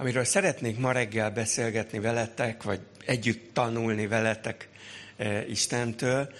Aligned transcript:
amiről 0.00 0.24
szeretnék 0.24 0.78
ma 0.78 0.92
reggel 0.92 1.30
beszélgetni 1.30 1.98
veletek, 1.98 2.62
vagy 2.62 2.80
együtt 3.06 3.54
tanulni 3.54 4.06
veletek 4.06 4.68
Istentől, 5.48 6.32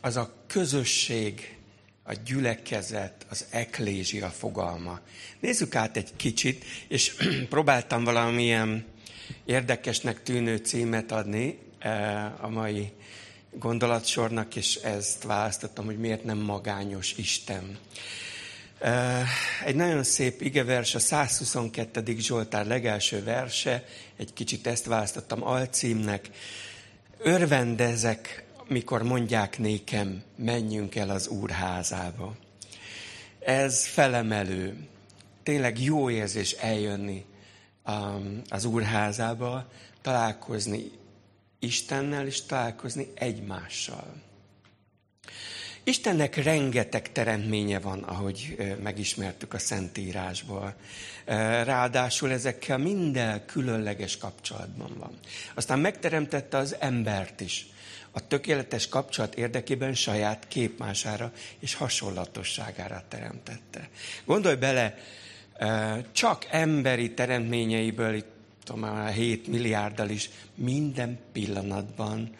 az 0.00 0.16
a 0.16 0.34
közösség, 0.46 1.56
a 2.02 2.12
gyülekezet, 2.24 3.26
az 3.28 3.46
eklézia 3.50 4.28
fogalma. 4.28 5.00
Nézzük 5.40 5.74
át 5.74 5.96
egy 5.96 6.16
kicsit, 6.16 6.64
és 6.88 7.14
próbáltam 7.48 8.04
valamilyen 8.04 8.84
érdekesnek 9.44 10.22
tűnő 10.22 10.56
címet 10.56 11.12
adni 11.12 11.58
a 12.40 12.48
mai 12.48 12.92
gondolatsornak, 13.50 14.56
és 14.56 14.74
ezt 14.74 15.22
választottam, 15.22 15.84
hogy 15.84 15.98
miért 15.98 16.24
nem 16.24 16.38
magányos 16.38 17.12
Isten. 17.16 17.78
Egy 19.64 19.74
nagyon 19.74 20.02
szép 20.02 20.40
igevers, 20.40 20.94
a 20.94 20.98
122. 20.98 22.16
Zsoltár 22.18 22.66
legelső 22.66 23.22
verse, 23.22 23.84
egy 24.16 24.32
kicsit 24.32 24.66
ezt 24.66 24.84
választottam 24.84 25.44
alcímnek. 25.44 26.30
Örvendezek, 27.18 28.44
mikor 28.66 29.02
mondják 29.02 29.58
nékem, 29.58 30.22
menjünk 30.36 30.94
el 30.94 31.10
az 31.10 31.28
Úr 31.28 31.50
házába. 31.50 32.36
Ez 33.38 33.86
felemelő. 33.86 34.88
Tényleg 35.42 35.82
jó 35.82 36.10
érzés 36.10 36.52
eljönni 36.52 37.24
az 38.48 38.64
Úr 38.64 38.82
házába, 38.82 39.70
találkozni 40.02 40.90
Istennel, 41.58 42.26
és 42.26 42.42
találkozni 42.42 43.08
egymással. 43.14 44.14
Istennek 45.88 46.36
rengeteg 46.36 47.12
teremtménye 47.12 47.78
van, 47.78 48.02
ahogy 48.02 48.56
megismertük 48.82 49.54
a 49.54 49.58
Szentírásból. 49.58 50.74
Ráadásul 51.64 52.30
ezekkel 52.30 52.78
minden 52.78 53.46
különleges 53.46 54.16
kapcsolatban 54.16 54.90
van. 54.98 55.18
Aztán 55.54 55.78
megteremtette 55.78 56.56
az 56.56 56.76
embert 56.78 57.40
is. 57.40 57.66
A 58.10 58.26
tökéletes 58.26 58.88
kapcsolat 58.88 59.34
érdekében 59.34 59.94
saját 59.94 60.48
képmására 60.48 61.32
és 61.58 61.74
hasonlatosságára 61.74 63.04
teremtette. 63.08 63.88
Gondolj 64.24 64.56
bele, 64.56 64.98
csak 66.12 66.46
emberi 66.50 67.14
teremtményeiből, 67.14 68.14
itt 68.14 68.30
tudom, 68.64 68.80
már 68.80 69.12
7 69.12 69.46
milliárddal 69.46 70.08
is 70.08 70.30
minden 70.54 71.18
pillanatban 71.32 72.36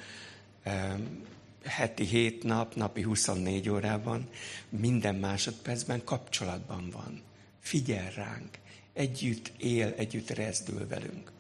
heti 1.69 2.05
7 2.05 2.43
nap, 2.43 2.75
napi 2.75 3.03
24 3.03 3.69
órában, 3.69 4.29
minden 4.69 5.15
másodpercben 5.15 6.05
kapcsolatban 6.05 6.91
van. 6.91 7.23
Figyel 7.61 8.11
ránk, 8.11 8.59
együtt 8.93 9.53
él, 9.59 9.95
együtt 9.97 10.31
rezdül 10.31 10.87
velünk. 10.89 11.33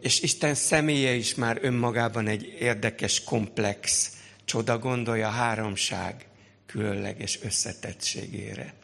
És 0.00 0.20
Isten 0.20 0.54
személye 0.54 1.14
is 1.14 1.34
már 1.34 1.58
önmagában 1.62 2.26
egy 2.26 2.56
érdekes, 2.58 3.24
komplex 3.24 4.16
csoda 4.44 4.78
gondolja 4.78 5.28
a 5.28 5.30
háromság 5.30 6.26
különleges 6.66 7.38
összetettségére. 7.42 8.74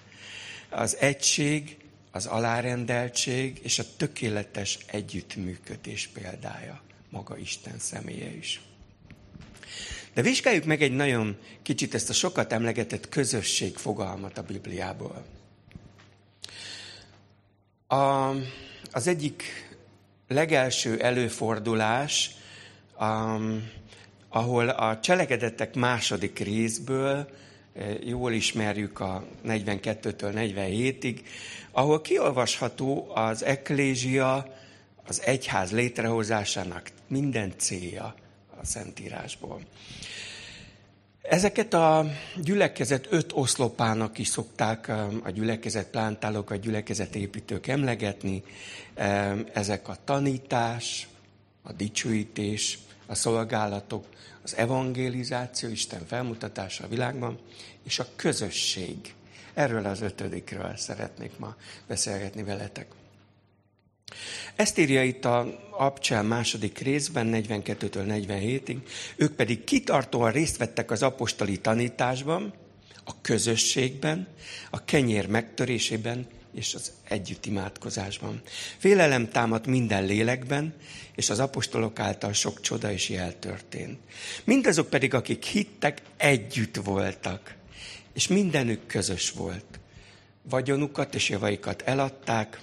Az 0.68 0.96
egység, 0.96 1.76
az 2.10 2.26
alárendeltség 2.26 3.60
és 3.62 3.78
a 3.78 3.96
tökéletes 3.96 4.78
együttműködés 4.86 6.06
példája, 6.06 6.82
maga 7.10 7.36
Isten 7.36 7.78
személye 7.78 8.36
is. 8.36 8.60
De 10.16 10.22
vizsgáljuk 10.22 10.64
meg 10.64 10.82
egy 10.82 10.92
nagyon 10.92 11.36
kicsit 11.62 11.94
ezt 11.94 12.10
a 12.10 12.12
sokat 12.12 12.52
emlegetett 12.52 13.08
közösség 13.08 13.76
fogalmat 13.76 14.38
a 14.38 14.42
Bibliából. 14.42 15.24
A, 17.86 18.30
az 18.90 19.06
egyik 19.06 19.42
legelső 20.28 21.00
előfordulás, 21.00 22.30
um, 23.00 23.70
ahol 24.28 24.68
a 24.68 25.00
cselekedetek 25.00 25.74
második 25.74 26.38
részből, 26.38 27.30
eh, 27.74 28.06
jól 28.06 28.32
ismerjük 28.32 29.00
a 29.00 29.24
42-től 29.46 30.32
47-ig, 30.34 31.20
ahol 31.70 32.00
kiolvasható 32.00 33.10
az 33.14 33.44
eklézia, 33.44 34.54
az 35.06 35.22
egyház 35.22 35.72
létrehozásának 35.72 36.90
minden 37.08 37.52
célja 37.56 38.14
a 38.60 38.66
Szentírásból. 38.66 39.60
Ezeket 41.22 41.74
a 41.74 42.06
gyülekezet 42.42 43.06
öt 43.10 43.32
oszlopának 43.32 44.18
is 44.18 44.28
szokták 44.28 44.86
um, 44.88 45.20
a 45.24 45.30
gyülekezet 45.30 45.86
plántálók, 45.86 46.50
a 46.50 46.56
gyülekezet 46.56 47.14
építők 47.14 47.66
emlegetni. 47.66 48.42
Um, 48.96 49.46
ezek 49.52 49.88
a 49.88 49.96
tanítás, 50.04 51.08
a 51.62 51.72
dicsőítés, 51.72 52.78
a 53.06 53.14
szolgálatok, 53.14 54.06
az 54.42 54.56
evangelizáció, 54.56 55.68
Isten 55.68 56.06
felmutatása 56.06 56.84
a 56.84 56.88
világban, 56.88 57.38
és 57.84 57.98
a 57.98 58.06
közösség. 58.16 59.14
Erről 59.54 59.86
az 59.86 60.00
ötödikről 60.00 60.76
szeretnék 60.76 61.38
ma 61.38 61.56
beszélgetni 61.86 62.42
veletek. 62.42 62.86
Ezt 64.56 64.78
írja 64.78 65.02
itt 65.02 65.24
a 65.24 65.58
Abcsel 65.70 66.22
második 66.22 66.78
részben, 66.78 67.30
42-től 67.32 68.26
47-ig. 68.28 68.76
Ők 69.16 69.32
pedig 69.32 69.64
kitartóan 69.64 70.32
részt 70.32 70.56
vettek 70.56 70.90
az 70.90 71.02
apostoli 71.02 71.58
tanításban, 71.58 72.54
a 73.04 73.20
közösségben, 73.20 74.28
a 74.70 74.84
kenyér 74.84 75.26
megtörésében 75.26 76.26
és 76.54 76.74
az 76.74 76.92
együtt 77.08 77.46
imádkozásban. 77.46 78.42
Félelem 78.78 79.28
támadt 79.28 79.66
minden 79.66 80.04
lélekben, 80.04 80.74
és 81.14 81.30
az 81.30 81.38
apostolok 81.38 81.98
által 81.98 82.32
sok 82.32 82.60
csoda 82.60 82.92
és 82.92 83.08
jel 83.08 83.38
történt. 83.38 83.98
Mindazok 84.44 84.90
pedig, 84.90 85.14
akik 85.14 85.44
hittek, 85.44 86.02
együtt 86.16 86.76
voltak, 86.76 87.54
és 88.12 88.26
mindenük 88.26 88.86
közös 88.86 89.30
volt. 89.30 89.80
Vagyonukat 90.42 91.14
és 91.14 91.28
javaikat 91.28 91.82
eladták, 91.82 92.60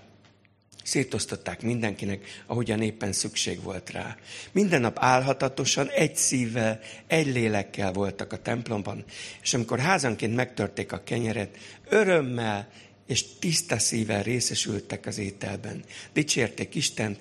Szétosztották 0.83 1.61
mindenkinek, 1.61 2.43
ahogyan 2.45 2.81
éppen 2.81 3.13
szükség 3.13 3.61
volt 3.61 3.89
rá. 3.89 4.17
Minden 4.51 4.81
nap 4.81 4.97
álhatatosan, 4.99 5.89
egy 5.89 6.15
szívvel, 6.15 6.79
egy 7.07 7.27
lélekkel 7.27 7.91
voltak 7.91 8.33
a 8.33 8.41
templomban, 8.41 9.03
és 9.41 9.53
amikor 9.53 9.79
házanként 9.79 10.35
megtörték 10.35 10.91
a 10.91 11.03
kenyeret, 11.03 11.57
örömmel 11.89 12.69
és 13.07 13.25
tiszta 13.39 13.79
szívvel 13.79 14.23
részesültek 14.23 15.05
az 15.05 15.17
ételben. 15.17 15.83
Dicsérték 16.13 16.75
Istent, 16.75 17.19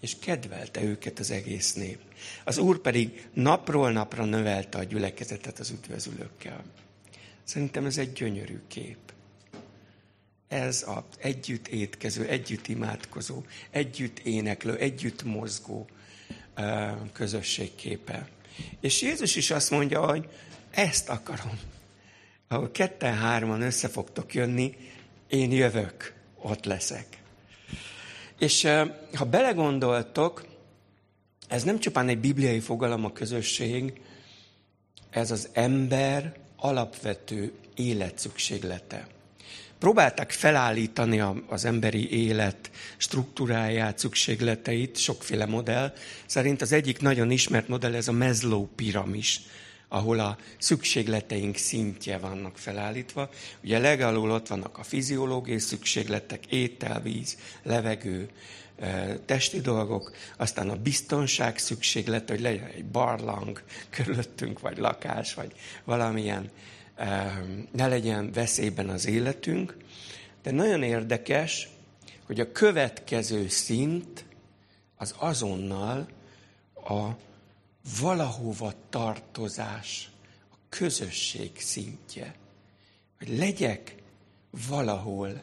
és 0.00 0.16
kedvelte 0.18 0.82
őket 0.82 1.18
az 1.18 1.30
egész 1.30 1.74
nép. 1.74 1.98
Az 2.44 2.58
Úr 2.58 2.80
pedig 2.80 3.28
napról 3.32 3.92
napra 3.92 4.24
növelte 4.24 4.78
a 4.78 4.84
gyülekezetet 4.84 5.58
az 5.58 5.70
üdvözülőkkel. 5.70 6.64
Szerintem 7.44 7.86
ez 7.86 7.98
egy 7.98 8.12
gyönyörű 8.12 8.60
kép 8.68 8.98
ez 10.52 10.84
az 10.86 11.02
együtt 11.18 11.68
étkező, 11.68 12.26
együtt 12.26 12.68
imádkozó, 12.68 13.42
együtt 13.70 14.18
éneklő, 14.18 14.76
együtt 14.76 15.22
mozgó 15.22 15.88
közösségképe. 17.12 18.28
És 18.80 19.02
Jézus 19.02 19.36
is 19.36 19.50
azt 19.50 19.70
mondja, 19.70 20.06
hogy 20.06 20.28
ezt 20.70 21.08
akarom. 21.08 21.58
Ahol 22.48 22.70
ketten-hárman 22.70 23.62
össze 23.62 23.88
fogtok 23.88 24.34
jönni, 24.34 24.76
én 25.28 25.52
jövök, 25.52 26.14
ott 26.36 26.64
leszek. 26.64 27.06
És 28.38 28.68
ha 29.14 29.24
belegondoltok, 29.24 30.46
ez 31.48 31.62
nem 31.62 31.78
csupán 31.78 32.08
egy 32.08 32.18
bibliai 32.18 32.60
fogalom 32.60 33.04
a 33.04 33.12
közösség, 33.12 34.00
ez 35.10 35.30
az 35.30 35.48
ember 35.52 36.36
alapvető 36.56 37.52
életszükséglete 37.74 39.06
próbálták 39.82 40.30
felállítani 40.30 41.22
az 41.46 41.64
emberi 41.64 42.26
élet 42.26 42.70
struktúráját, 42.96 43.98
szükségleteit, 43.98 44.96
sokféle 44.96 45.46
modell. 45.46 45.92
Szerint 46.26 46.62
az 46.62 46.72
egyik 46.72 47.00
nagyon 47.00 47.30
ismert 47.30 47.68
modell 47.68 47.94
ez 47.94 48.08
a 48.08 48.12
Maslow 48.12 48.66
piramis, 48.66 49.40
ahol 49.88 50.18
a 50.18 50.38
szükségleteink 50.58 51.56
szintje 51.56 52.18
vannak 52.18 52.58
felállítva. 52.58 53.30
Ugye 53.62 53.78
legalul 53.78 54.30
ott 54.30 54.46
vannak 54.46 54.78
a 54.78 54.82
fiziológiai 54.82 55.58
szükségletek, 55.58 56.46
étel, 56.46 57.00
víz, 57.00 57.36
levegő, 57.62 58.28
testi 59.24 59.60
dolgok, 59.60 60.12
aztán 60.36 60.68
a 60.68 60.76
biztonság 60.76 61.58
szükséglete, 61.58 62.32
hogy 62.32 62.42
legyen 62.42 62.66
egy 62.66 62.84
barlang 62.84 63.62
körülöttünk, 63.90 64.60
vagy 64.60 64.78
lakás, 64.78 65.34
vagy 65.34 65.52
valamilyen 65.84 66.50
ne 67.72 67.86
legyen 67.88 68.32
veszélyben 68.32 68.88
az 68.88 69.06
életünk, 69.06 69.76
de 70.42 70.50
nagyon 70.50 70.82
érdekes, 70.82 71.68
hogy 72.26 72.40
a 72.40 72.52
következő 72.52 73.48
szint 73.48 74.24
az 74.96 75.14
azonnal 75.18 76.08
a 76.74 77.08
valahova 78.00 78.72
tartozás, 78.88 80.10
a 80.50 80.56
közösség 80.68 81.50
szintje. 81.60 82.34
Hogy 83.18 83.38
legyek 83.38 83.94
valahol, 84.68 85.42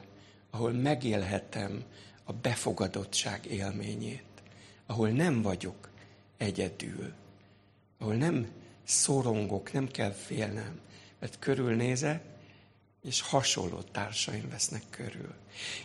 ahol 0.50 0.72
megélhetem 0.72 1.84
a 2.24 2.34
befogadottság 2.34 3.46
élményét, 3.46 4.24
ahol 4.86 5.10
nem 5.10 5.42
vagyok 5.42 5.90
egyedül, 6.38 7.14
ahol 7.98 8.16
nem 8.16 8.48
szorongok, 8.84 9.72
nem 9.72 9.88
kell 9.88 10.12
félnem, 10.12 10.80
mert 11.20 11.40
körülnézek, 11.40 12.22
és 13.04 13.22
hasonló 13.22 13.82
társaim 13.92 14.50
vesznek 14.50 14.82
körül. 14.90 15.34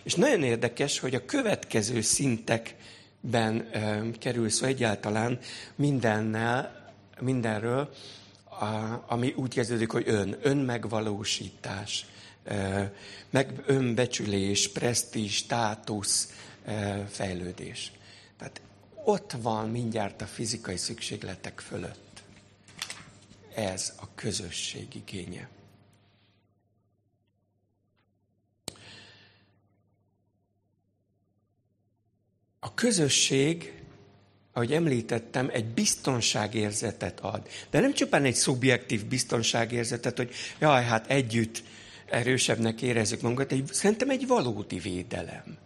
És 0.03 0.15
nagyon 0.15 0.43
érdekes, 0.43 0.99
hogy 0.99 1.15
a 1.15 1.25
következő 1.25 2.01
szintekben 2.01 3.61
e, 3.61 4.03
kerül 4.19 4.49
szó 4.49 4.67
egyáltalán 4.67 5.39
mindennel, 5.75 6.93
mindenről, 7.21 7.95
a, 8.45 8.65
ami 9.07 9.33
úgy 9.37 9.55
kezdődik, 9.55 9.91
hogy 9.91 10.09
ön, 10.09 10.37
önmegvalósítás, 10.43 12.07
e, 12.45 12.93
meg 13.31 13.63
önbecsülés, 13.67 14.69
presztízs, 14.69 15.35
státusz, 15.35 16.33
e, 16.65 17.07
fejlődés. 17.11 17.93
Tehát 18.39 18.61
ott 19.05 19.33
van 19.43 19.71
mindjárt 19.71 20.23
a 20.23 20.27
fizikai 20.27 20.77
szükségletek 20.77 21.61
fölött. 21.61 22.04
Ez 23.55 23.93
a 24.01 24.15
közösség 24.15 24.95
igénye. 24.95 25.49
A 32.59 32.75
közösség, 32.75 33.83
ahogy 34.53 34.73
említettem, 34.73 35.51
egy 35.53 35.67
biztonságérzetet 35.67 37.21
ad. 37.21 37.49
De 37.71 37.81
nem 37.81 37.93
csupán 37.93 38.25
egy 38.25 38.35
szubjektív 38.35 39.07
biztonságérzetet, 39.07 40.17
hogy 40.17 40.35
jaj, 40.61 40.85
hát 40.85 41.11
együtt 41.11 41.63
erősebbnek 42.07 42.83
érezzük 42.83 43.21
magunkat, 43.21 43.53
egy, 43.53 43.73
szerintem 43.73 44.11
egy 44.11 44.27
valódi 44.27 44.79
védelem 44.79 45.59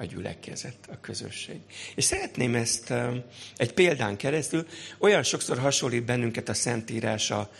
a 0.00 0.04
gyülekezet, 0.04 0.88
a 0.88 1.00
közösség. 1.00 1.60
És 1.94 2.04
szeretném 2.04 2.54
ezt 2.54 2.92
egy 3.56 3.72
példán 3.72 4.16
keresztül, 4.16 4.66
olyan 4.98 5.22
sokszor 5.22 5.58
hasonlít 5.58 6.04
bennünket 6.04 6.48
a 6.48 6.54
Szentírás 6.54 7.30
a, 7.30 7.50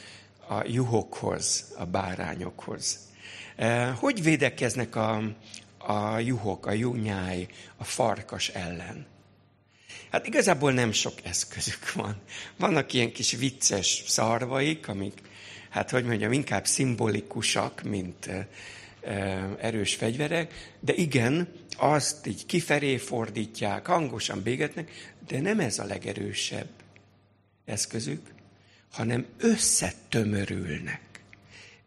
a 0.48 0.64
juhokhoz, 0.66 1.72
a 1.78 1.84
bárányokhoz. 1.84 2.98
Hogy 3.94 4.22
védekeznek 4.22 4.96
a, 4.96 5.22
a 5.78 6.19
juhok, 6.19 6.66
a 6.66 6.72
junyáj, 6.72 7.46
a 7.76 7.84
farkas 7.84 8.48
ellen? 8.48 9.06
Hát 10.10 10.26
igazából 10.26 10.72
nem 10.72 10.93
sok 10.93 11.14
eszközük 11.22 11.93
van. 11.93 12.16
Vannak 12.56 12.93
ilyen 12.93 13.12
kis 13.12 13.32
vicces 13.32 14.02
szarvaik, 14.06 14.88
amik, 14.88 15.19
hát 15.70 15.90
hogy 15.90 16.04
mondjam, 16.04 16.32
inkább 16.32 16.66
szimbolikusak, 16.66 17.82
mint 17.82 18.31
erős 19.60 19.94
fegyverek, 19.94 20.75
de 20.81 20.94
igen, 20.94 21.48
azt 21.81 22.27
így 22.27 22.47
kifelé 22.47 22.97
fordítják, 22.97 23.87
hangosan 23.87 24.43
bégetnek, 24.43 25.15
de 25.27 25.41
nem 25.41 25.61
ez 25.61 25.79
a 25.79 25.85
legerősebb 25.85 26.69
eszközük, 27.65 28.32
hanem 28.93 29.27
összetömörülnek. 29.38 31.00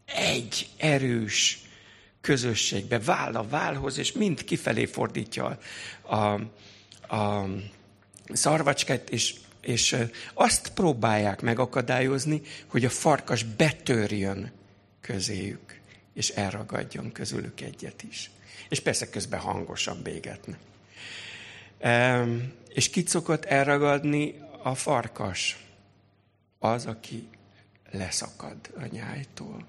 Egy 0.06 0.69
erős 0.78 1.62
közösségbe, 2.22 3.00
váll 3.00 3.36
a 3.36 3.48
válhoz, 3.48 3.98
és 3.98 4.12
mind 4.12 4.44
kifelé 4.44 4.86
fordítja 4.86 5.60
a, 6.01 6.16
a 7.16 7.48
szarvacskát, 8.28 9.10
és, 9.10 9.36
és 9.62 9.95
azt 10.34 10.74
próbálják 10.74 11.42
megakadályozni, 11.42 12.42
hogy 12.68 12.86
a 12.86 12.90
farkas 12.90 13.44
betörjön 13.44 14.51
közéjük, 15.01 15.80
és 16.13 16.30
elragadjon 16.30 17.12
közülük 17.12 17.62
egyet 17.62 18.04
is. 18.04 18.31
És 18.69 18.80
persze 18.80 19.10
közben 19.10 19.39
hangosan 19.39 20.01
bégetnek. 20.01 20.60
És 22.74 22.89
kit 22.89 23.07
szokott 23.07 23.45
elragadni 23.45 24.36
a 24.63 24.75
farkas? 24.75 25.57
Az, 26.60 26.86
aki 26.86 27.27
leszakad 27.92 28.57
a 28.77 28.86
nyájtól 28.92 29.65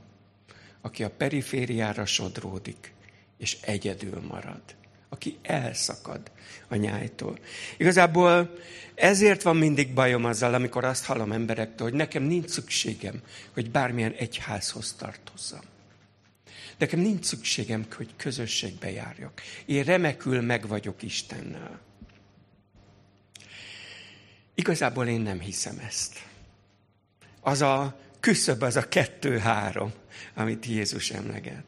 aki 0.85 1.05
a 1.05 1.11
perifériára 1.11 2.07
sodródik, 2.07 2.93
és 3.39 3.57
egyedül 3.61 4.21
marad, 4.29 4.63
aki 5.09 5.39
elszakad 5.43 6.21
a 6.69 6.75
nyájtól. 6.75 7.39
Igazából 7.77 8.59
ezért 8.95 9.43
van 9.43 9.57
mindig 9.57 9.95
bajom 9.95 10.25
azzal, 10.25 10.55
amikor 10.55 10.85
azt 10.85 11.05
hallom 11.05 11.33
emberektől, 11.33 11.89
hogy 11.89 11.97
nekem 11.97 12.23
nincs 12.23 12.49
szükségem, 12.49 13.23
hogy 13.53 13.71
bármilyen 13.71 14.13
egyházhoz 14.13 14.95
tartozzam. 14.99 15.61
Nekem 16.79 17.01
nincs 17.01 17.25
szükségem, 17.25 17.87
hogy 17.97 18.09
közösségbe 18.17 18.91
járjak. 18.91 19.43
Én 19.67 19.85
remekül 19.85 20.41
meg 20.41 20.69
vagyok 20.69 21.03
Istennel. 21.03 21.81
Igazából 24.55 25.07
én 25.07 25.21
nem 25.21 25.41
hiszem 25.41 25.79
ezt. 25.87 26.23
Az 27.41 27.63
a 27.63 28.01
küszöb 28.21 28.63
az 28.63 28.77
a 28.77 28.89
kettő-három, 28.89 29.93
amit 30.35 30.67
Jézus 30.67 31.11
emleget. 31.11 31.65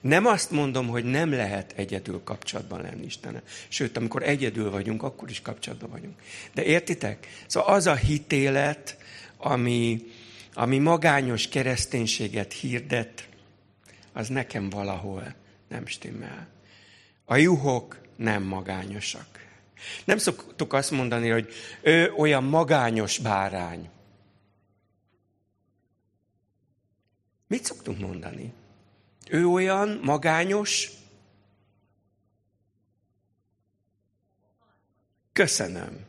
Nem 0.00 0.26
azt 0.26 0.50
mondom, 0.50 0.88
hogy 0.88 1.04
nem 1.04 1.32
lehet 1.32 1.72
egyedül 1.76 2.20
kapcsolatban 2.24 2.80
lenni 2.80 3.04
Istennel. 3.04 3.42
Sőt, 3.68 3.96
amikor 3.96 4.22
egyedül 4.22 4.70
vagyunk, 4.70 5.02
akkor 5.02 5.30
is 5.30 5.42
kapcsolatban 5.42 5.90
vagyunk. 5.90 6.20
De 6.54 6.64
értitek? 6.64 7.26
Szóval 7.46 7.74
az 7.74 7.86
a 7.86 7.94
hitélet, 7.94 8.96
ami, 9.36 10.06
ami 10.54 10.78
magányos 10.78 11.48
kereszténységet 11.48 12.52
hirdet, 12.52 13.27
az 14.12 14.28
nekem 14.28 14.70
valahol 14.70 15.34
nem 15.68 15.86
stimmel. 15.86 16.48
A 17.24 17.36
juhok 17.36 18.00
nem 18.16 18.42
magányosak. 18.42 19.26
Nem 20.04 20.18
szoktuk 20.18 20.72
azt 20.72 20.90
mondani, 20.90 21.28
hogy 21.28 21.52
ő 21.82 22.12
olyan 22.12 22.44
magányos 22.44 23.18
bárány. 23.18 23.90
Mit 27.46 27.64
szoktunk 27.64 27.98
mondani? 27.98 28.52
Ő 29.30 29.46
olyan 29.46 30.00
magányos, 30.02 30.90
Köszönöm. 35.38 36.04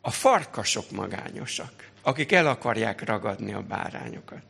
A 0.00 0.10
farkasok 0.10 0.90
magányosak, 0.90 1.90
akik 2.02 2.32
el 2.32 2.46
akarják 2.46 3.04
ragadni 3.04 3.52
a 3.52 3.62
bárányokat. 3.62 4.42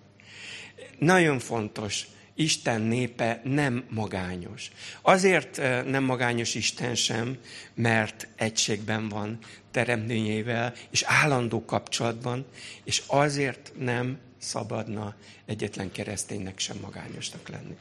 Nagyon 0.99 1.39
fontos, 1.39 2.07
Isten 2.35 2.81
népe 2.81 3.41
nem 3.45 3.85
magányos. 3.91 4.71
Azért 5.03 5.59
eh, 5.59 5.85
nem 5.85 6.05
magányos 6.05 6.55
Isten 6.55 6.95
sem, 6.95 7.39
mert 7.75 8.29
egységben 8.37 9.09
van 9.09 9.39
teremtményével, 9.71 10.75
és 10.91 11.03
állandó 11.03 11.65
kapcsolatban, 11.65 12.47
és 12.85 13.03
azért 13.07 13.73
nem 13.79 14.19
szabadna 14.39 15.15
egyetlen 15.47 15.93
kereszténynek 15.93 16.59
sem 16.59 16.77
magányosnak 16.81 17.49
lenni. 17.49 17.77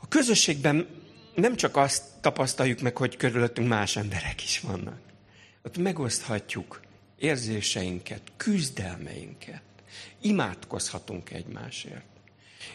A 0.00 0.08
közösségben 0.08 0.86
nem 1.34 1.56
csak 1.56 1.76
azt 1.76 2.02
tapasztaljuk 2.20 2.80
meg, 2.80 2.96
hogy 2.96 3.16
körülöttünk 3.16 3.68
más 3.68 3.96
emberek 3.96 4.42
is 4.42 4.60
vannak. 4.60 5.00
Ott 5.62 5.76
megoszthatjuk 5.76 6.80
érzéseinket, 7.18 8.22
küzdelmeinket, 8.36 9.62
imádkozhatunk 10.20 11.30
egymásért. 11.30 12.11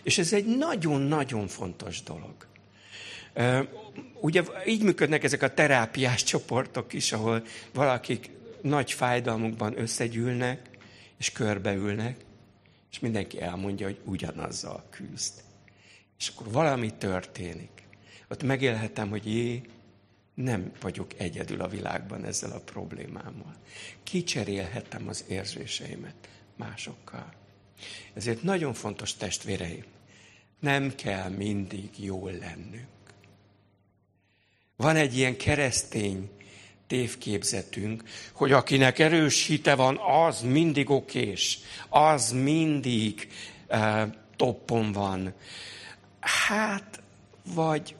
És 0.03 0.17
ez 0.17 0.33
egy 0.33 0.57
nagyon-nagyon 0.57 1.47
fontos 1.47 2.03
dolog. 2.03 2.35
Ugye 4.21 4.43
így 4.65 4.83
működnek 4.83 5.23
ezek 5.23 5.41
a 5.41 5.53
terápiás 5.53 6.23
csoportok 6.23 6.93
is, 6.93 7.11
ahol 7.11 7.43
valakik 7.73 8.29
nagy 8.61 8.91
fájdalmukban 8.91 9.79
összegyűlnek, 9.79 10.69
és 11.17 11.31
körbeülnek, 11.31 12.25
és 12.91 12.99
mindenki 12.99 13.41
elmondja, 13.41 13.85
hogy 13.85 13.99
ugyanazzal 14.05 14.83
küzd. 14.89 15.33
És 16.19 16.27
akkor 16.27 16.51
valami 16.51 16.93
történik. 16.93 17.69
Ott 18.29 18.43
megélhetem, 18.43 19.09
hogy 19.09 19.25
jé, 19.25 19.61
nem 20.33 20.71
vagyok 20.81 21.11
egyedül 21.17 21.61
a 21.61 21.67
világban 21.67 22.25
ezzel 22.25 22.51
a 22.51 22.59
problémámmal. 22.59 23.55
Kicserélhetem 24.03 25.07
az 25.07 25.23
érzéseimet 25.27 26.29
másokkal. 26.55 27.33
Ezért 28.13 28.43
nagyon 28.43 28.73
fontos 28.73 29.13
testvéreim, 29.13 29.83
nem 30.59 30.95
kell 30.95 31.29
mindig 31.29 31.89
jól 31.97 32.31
lennünk. 32.31 32.87
Van 34.75 34.95
egy 34.95 35.17
ilyen 35.17 35.37
keresztény 35.37 36.29
tévképzetünk, 36.87 38.03
hogy 38.33 38.51
akinek 38.51 38.99
erős 38.99 39.45
hite 39.45 39.75
van, 39.75 39.97
az 39.97 40.41
mindig 40.41 40.89
okés, 40.89 41.59
az 41.89 42.31
mindig 42.31 43.31
uh, 43.69 44.01
toppon 44.35 44.91
van. 44.91 45.33
Hát, 46.19 47.01
vagy 47.53 47.95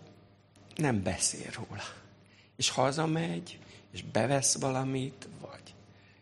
nem 0.76 1.04
beszél 1.04 1.50
róla. 1.56 1.84
És 2.56 2.70
hazamegy, 2.70 3.60
és 3.92 4.04
bevesz 4.04 4.60
valamit, 4.60 5.28
vagy 5.42 5.74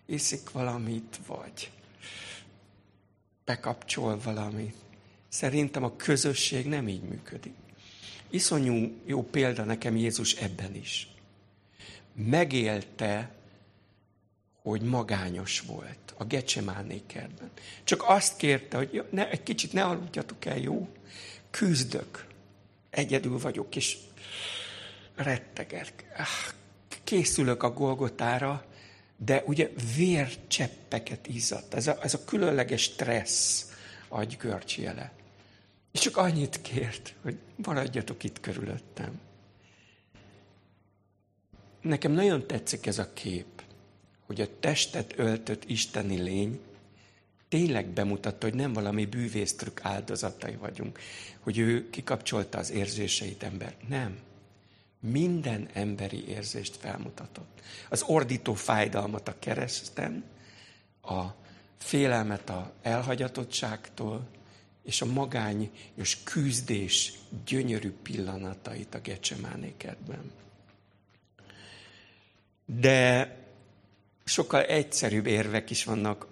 iszik 0.05 0.51
valamit, 0.51 1.19
vagy 1.27 1.71
bekapcsol 3.45 4.19
valamit. 4.23 4.75
Szerintem 5.27 5.83
a 5.83 5.95
közösség 5.95 6.65
nem 6.65 6.87
így 6.87 7.01
működik. 7.01 7.53
iszonyú 8.29 8.91
jó 9.05 9.23
példa 9.23 9.63
nekem 9.63 9.95
Jézus 9.95 10.33
ebben 10.33 10.75
is. 10.75 11.07
Megélte, 12.13 13.31
hogy 14.61 14.81
magányos 14.81 15.59
volt 15.59 16.13
a 16.17 16.23
Gecsemáné 16.23 17.01
kertben. 17.07 17.49
Csak 17.83 18.03
azt 18.07 18.37
kérte, 18.37 18.77
hogy 18.77 19.05
ne, 19.09 19.29
egy 19.29 19.43
kicsit 19.43 19.73
ne 19.73 19.83
aludjatok 19.83 20.45
el, 20.45 20.57
jó? 20.57 20.89
Küzdök. 21.49 22.25
Egyedül 22.89 23.39
vagyok, 23.39 23.75
és 23.75 23.97
rettegek. 25.15 26.05
Ah, 26.17 26.53
készülök 27.03 27.63
a 27.63 27.73
Golgotára, 27.73 28.65
de 29.17 29.43
ugye 29.45 29.69
vércseppeket 29.95 31.27
izzadt. 31.27 31.73
Ez 31.73 31.87
a, 31.87 31.97
ez 32.01 32.13
a 32.13 32.23
különleges 32.23 32.81
stressz 32.81 33.71
agygörcsjele. 34.07 35.11
És 35.91 35.99
csak 35.99 36.17
annyit 36.17 36.61
kért, 36.61 37.13
hogy 37.21 37.37
maradjatok 37.55 38.23
itt 38.23 38.39
körülöttem. 38.39 39.19
Nekem 41.81 42.11
nagyon 42.11 42.47
tetszik 42.47 42.85
ez 42.85 42.99
a 42.99 43.13
kép, 43.13 43.63
hogy 44.25 44.41
a 44.41 44.59
testet 44.59 45.13
öltött 45.17 45.63
isteni 45.69 46.21
lény 46.21 46.59
tényleg 47.49 47.87
bemutatta, 47.87 48.45
hogy 48.45 48.55
nem 48.55 48.73
valami 48.73 49.05
bűvésztrük 49.05 49.79
áldozatai 49.83 50.55
vagyunk, 50.55 50.99
hogy 51.39 51.57
ő 51.57 51.89
kikapcsolta 51.89 52.57
az 52.57 52.71
érzéseit 52.71 53.43
ember. 53.43 53.75
Nem. 53.87 54.19
Minden 55.11 55.69
emberi 55.73 56.27
érzést 56.27 56.75
felmutatott. 56.75 57.61
Az 57.89 58.01
ordító 58.01 58.53
fájdalmat 58.53 59.27
a 59.27 59.35
kereszten, 59.39 60.23
a 61.01 61.23
félelmet 61.77 62.49
a 62.49 62.73
elhagyatottságtól, 62.81 64.27
és 64.83 65.01
a 65.01 65.05
magány 65.05 65.71
és 65.95 66.17
küzdés 66.23 67.13
gyönyörű 67.45 67.91
pillanatait 67.91 68.95
a 68.95 68.99
Gecsemánékedben. 68.99 70.31
De 72.65 73.35
sokkal 74.23 74.63
egyszerűbb 74.63 75.25
érvek 75.25 75.69
is 75.69 75.83
vannak 75.83 76.27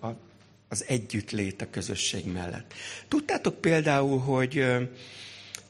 az 0.68 0.86
együttlét 0.88 1.62
a 1.62 1.70
közösség 1.70 2.26
mellett. 2.26 2.74
Tudtátok 3.08 3.62
például, 3.62 4.20
hogy 4.20 4.66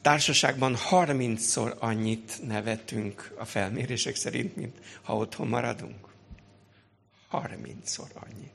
társaságban 0.04 0.76
30-szor 0.90 1.78
annyit 1.78 2.38
nevetünk 2.46 3.34
a 3.38 3.44
felmérések 3.44 4.14
szerint, 4.14 4.56
mint 4.56 4.78
ha 5.02 5.16
otthon 5.16 5.48
maradunk? 5.48 6.08
30-szor 7.32 8.12
annyit. 8.14 8.52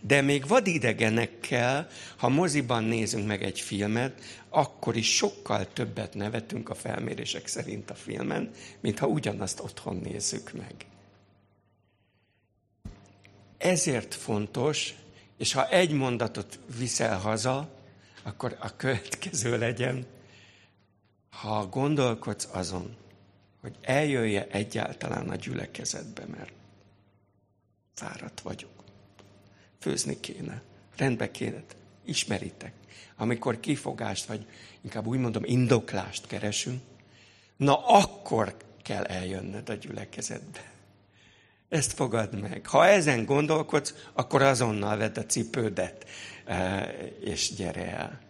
De 0.00 0.20
még 0.20 0.46
vadidegenekkel, 0.46 1.88
ha 2.16 2.28
moziban 2.28 2.84
nézünk 2.84 3.26
meg 3.26 3.42
egy 3.42 3.60
filmet, 3.60 4.20
akkor 4.48 4.96
is 4.96 5.14
sokkal 5.14 5.72
többet 5.72 6.14
nevetünk 6.14 6.68
a 6.68 6.74
felmérések 6.74 7.46
szerint 7.46 7.90
a 7.90 7.94
filmen, 7.94 8.50
mint 8.80 8.98
ha 8.98 9.06
ugyanazt 9.06 9.60
otthon 9.60 9.96
nézzük 9.96 10.52
meg. 10.52 10.74
Ezért 13.58 14.14
fontos, 14.14 14.94
és 15.38 15.52
ha 15.52 15.68
egy 15.68 15.92
mondatot 15.92 16.58
viszel 16.78 17.18
haza, 17.18 17.68
akkor 18.22 18.56
a 18.60 18.76
következő 18.76 19.58
legyen, 19.58 20.06
ha 21.40 21.66
gondolkodsz 21.66 22.48
azon, 22.52 22.96
hogy 23.60 23.76
eljöjje 23.80 24.46
egyáltalán 24.46 25.28
a 25.28 25.36
gyülekezetbe, 25.36 26.24
mert 26.26 26.52
fáradt 27.94 28.40
vagyok. 28.40 28.70
Főzni 29.80 30.20
kéne, 30.20 30.62
rendbe 30.96 31.30
kéne, 31.30 31.62
ismeritek. 32.04 32.72
Amikor 33.16 33.60
kifogást, 33.60 34.24
vagy 34.24 34.46
inkább 34.80 35.06
úgy 35.06 35.18
mondom, 35.18 35.44
indoklást 35.44 36.26
keresünk, 36.26 36.82
na 37.56 37.86
akkor 37.86 38.56
kell 38.82 39.04
eljönnöd 39.04 39.68
a 39.68 39.74
gyülekezetbe. 39.74 40.72
Ezt 41.68 41.92
fogad 41.92 42.40
meg. 42.40 42.66
Ha 42.66 42.86
ezen 42.86 43.24
gondolkodsz, 43.24 43.94
akkor 44.12 44.42
azonnal 44.42 44.96
vedd 44.96 45.18
a 45.18 45.26
cipődet, 45.26 46.06
eh, 46.44 46.88
és 47.20 47.54
gyere 47.54 47.96
el. 47.96 48.20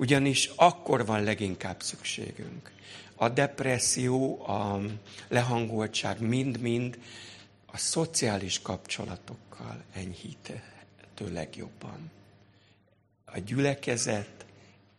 Ugyanis 0.00 0.50
akkor 0.56 1.06
van 1.06 1.22
leginkább 1.22 1.82
szükségünk. 1.82 2.70
A 3.14 3.28
depresszió, 3.28 4.46
a 4.48 4.80
lehangoltság 5.28 6.20
mind-mind 6.20 6.98
a 7.66 7.76
szociális 7.76 8.62
kapcsolatokkal 8.62 9.82
enyhíthető 9.92 11.32
legjobban. 11.32 12.10
A 13.24 13.38
gyülekezet 13.38 14.44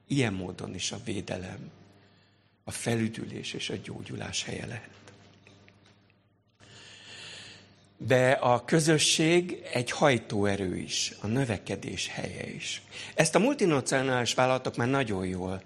ilyen 0.07 0.33
módon 0.33 0.75
is 0.75 0.91
a 0.91 0.99
védelem, 1.05 1.71
a 2.63 2.71
felüdülés 2.71 3.53
és 3.53 3.69
a 3.69 3.75
gyógyulás 3.83 4.43
helye 4.43 4.65
lehet. 4.65 5.00
De 8.07 8.31
a 8.31 8.65
közösség 8.65 9.61
egy 9.73 9.91
hajtóerő 9.91 10.77
is, 10.77 11.13
a 11.21 11.27
növekedés 11.27 12.07
helye 12.07 12.49
is. 12.53 12.81
Ezt 13.15 13.35
a 13.35 13.39
multinacionális 13.39 14.33
vállalatok 14.33 14.75
már 14.75 14.87
nagyon 14.87 15.25
jól 15.25 15.61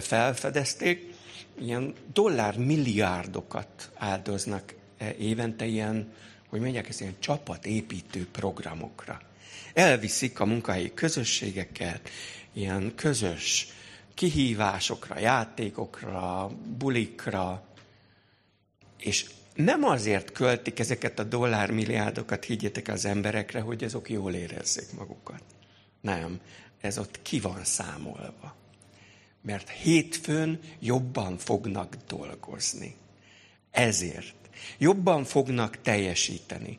felfedezték, 0.00 1.14
ilyen 1.60 1.94
dollár 2.12 2.56
milliárdokat 2.56 3.90
áldoznak 3.94 4.74
évente 5.18 5.64
ilyen, 5.66 6.12
hogy 6.48 6.60
mondják 6.60 6.88
ezt, 6.88 7.00
ilyen 7.00 7.16
csapatépítő 7.18 8.26
programokra. 8.32 9.20
Elviszik 9.74 10.40
a 10.40 10.46
munkahelyi 10.46 10.94
közösségeket, 10.94 12.10
ilyen 12.52 12.92
közös 12.94 13.68
kihívásokra, 14.14 15.18
játékokra, 15.18 16.50
bulikra, 16.78 17.62
és 18.98 19.24
nem 19.64 19.84
azért 19.84 20.32
költik 20.32 20.78
ezeket 20.78 21.18
a 21.18 21.24
dollármilliárdokat, 21.24 22.44
higgyétek 22.44 22.88
az 22.88 23.04
emberekre, 23.04 23.60
hogy 23.60 23.84
azok 23.84 24.10
jól 24.10 24.34
érezzék 24.34 24.92
magukat. 24.98 25.42
Nem, 26.00 26.40
ez 26.80 26.98
ott 26.98 27.22
ki 27.22 27.40
van 27.40 27.64
számolva. 27.64 28.56
Mert 29.42 29.68
hétfőn 29.68 30.60
jobban 30.80 31.38
fognak 31.38 31.96
dolgozni. 32.06 32.94
Ezért. 33.70 34.34
Jobban 34.78 35.24
fognak 35.24 35.80
teljesíteni. 35.82 36.78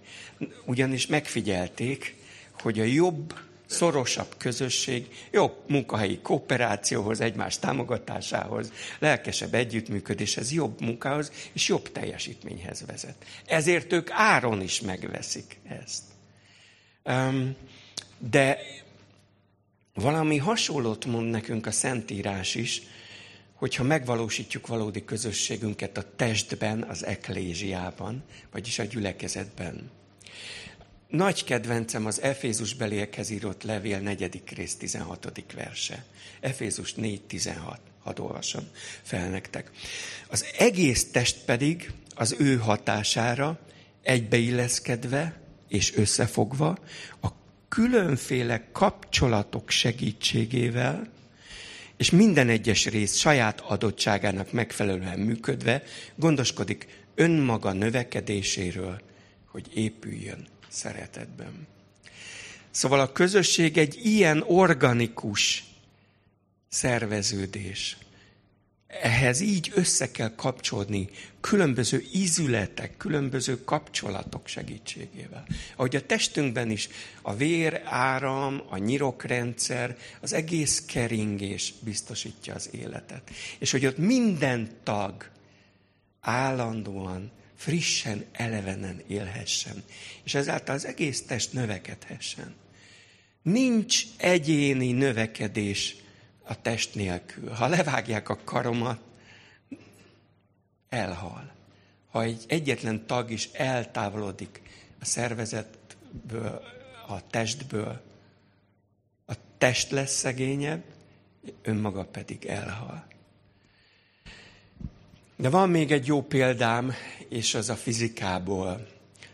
Ugyanis 0.66 1.08
megfigyelték, 1.08 2.16
hogy 2.52 2.80
a 2.80 2.84
jobb 2.84 3.34
szorosabb 3.70 4.36
közösség, 4.38 5.08
jobb 5.32 5.64
munkahelyi 5.68 6.20
kooperációhoz, 6.22 7.22
egymás 7.22 7.60
támogatásához, 7.60 8.72
lelkesebb 9.00 9.54
együttműködéshez, 9.54 10.52
jobb 10.52 10.82
munkához 10.82 11.32
és 11.54 11.68
jobb 11.68 11.92
teljesítményhez 11.92 12.86
vezet. 12.86 13.26
Ezért 13.46 13.94
ők 13.94 14.10
áron 14.12 14.62
is 14.62 14.82
megveszik 14.82 15.60
ezt. 15.68 16.04
De 18.18 18.58
valami 19.94 20.38
hasonlót 20.38 21.06
mond 21.06 21.30
nekünk 21.30 21.66
a 21.66 21.72
Szentírás 21.72 22.56
is, 22.56 22.82
hogyha 23.54 23.84
megvalósítjuk 23.84 24.68
valódi 24.68 25.06
közösségünket 25.06 25.98
a 25.98 26.16
testben, 26.16 26.84
az 26.84 27.06
eklésiában, 27.06 28.24
vagyis 28.52 28.80
a 28.80 28.84
gyülekezetben. 28.84 29.92
Nagy 31.10 31.44
kedvencem 31.44 32.06
az 32.06 32.22
Efézus 32.22 32.74
beliekhez 32.74 33.30
írott 33.30 33.64
levél 33.64 34.00
negyedik 34.00 34.50
rész 34.50 34.76
16. 34.76 35.44
verse. 35.56 36.06
Efézus 36.40 36.94
4.16. 36.94 37.78
Hadd 38.04 38.20
olvasom 38.20 38.64
fel 39.02 39.30
nektek. 39.30 39.72
Az 40.28 40.46
egész 40.58 41.12
test 41.12 41.38
pedig 41.46 41.92
az 42.16 42.36
ő 42.40 42.58
hatására 42.58 43.60
egybeilleszkedve 44.02 45.40
és 45.68 45.96
összefogva 45.96 46.78
a 47.22 47.28
különféle 47.70 48.68
kapcsolatok 48.72 49.70
segítségével, 49.70 51.08
és 51.98 52.10
minden 52.10 52.50
egyes 52.50 52.86
rész 52.86 53.16
saját 53.16 53.60
adottságának 53.60 54.52
megfelelően 54.52 55.20
működve 55.20 55.84
gondoskodik 56.16 57.06
önmaga 57.16 57.72
növekedéséről, 57.72 59.02
hogy 59.46 59.68
épüljön 59.74 60.48
szeretetben. 60.70 61.68
Szóval 62.72 63.00
a 63.00 63.12
közösség 63.12 63.78
egy 63.78 64.00
ilyen 64.04 64.44
organikus 64.48 65.64
szerveződés. 66.70 67.98
Ehhez 68.88 69.40
így 69.40 69.72
össze 69.76 70.12
kell 70.12 70.36
kapcsolódni 70.36 71.10
különböző 71.42 72.06
ízületek, 72.14 72.98
különböző 72.98 73.64
kapcsolatok 73.64 74.48
segítségével. 74.48 75.48
Ahogy 75.76 75.96
a 75.96 76.06
testünkben 76.06 76.70
is 76.70 76.90
a 77.22 77.36
vér, 77.36 77.82
áram, 77.84 78.64
a 78.70 78.78
nyirokrendszer, 78.78 79.98
az 80.22 80.34
egész 80.34 80.86
keringés 80.86 81.74
biztosítja 81.80 82.54
az 82.54 82.70
életet. 82.72 83.30
És 83.58 83.72
hogy 83.72 83.86
ott 83.86 83.98
minden 83.98 84.70
tag 84.84 85.30
állandóan 86.22 87.32
frissen, 87.60 88.26
elevenen 88.32 89.02
élhessen, 89.08 89.84
és 90.24 90.34
ezáltal 90.34 90.76
az 90.76 90.86
egész 90.86 91.26
test 91.26 91.54
növekedhessen. 91.54 92.56
Nincs 93.42 94.04
egyéni 94.18 94.92
növekedés 94.92 95.96
a 96.44 96.62
test 96.62 96.96
nélkül. 96.96 97.50
Ha 97.50 97.68
levágják 97.68 98.30
a 98.30 98.40
karomat, 98.44 99.02
elhal. 100.90 101.52
Ha 102.10 102.24
egy 102.24 102.44
egyetlen 102.48 103.06
tag 103.06 103.32
is 103.32 103.50
eltávolodik 103.54 104.62
a 105.00 105.06
szervezetből, 105.06 106.62
a 107.08 107.28
testből, 107.28 108.02
a 109.26 109.34
test 109.58 109.92
lesz 109.92 110.16
szegényebb, 110.16 110.84
önmaga 111.62 112.06
pedig 112.06 112.46
elhal. 112.46 113.08
De 115.40 115.50
van 115.50 115.70
még 115.70 115.92
egy 115.92 116.08
jó 116.08 116.22
példám, 116.22 116.94
és 117.30 117.54
az 117.54 117.70
a 117.70 117.76
fizikából. 117.76 118.88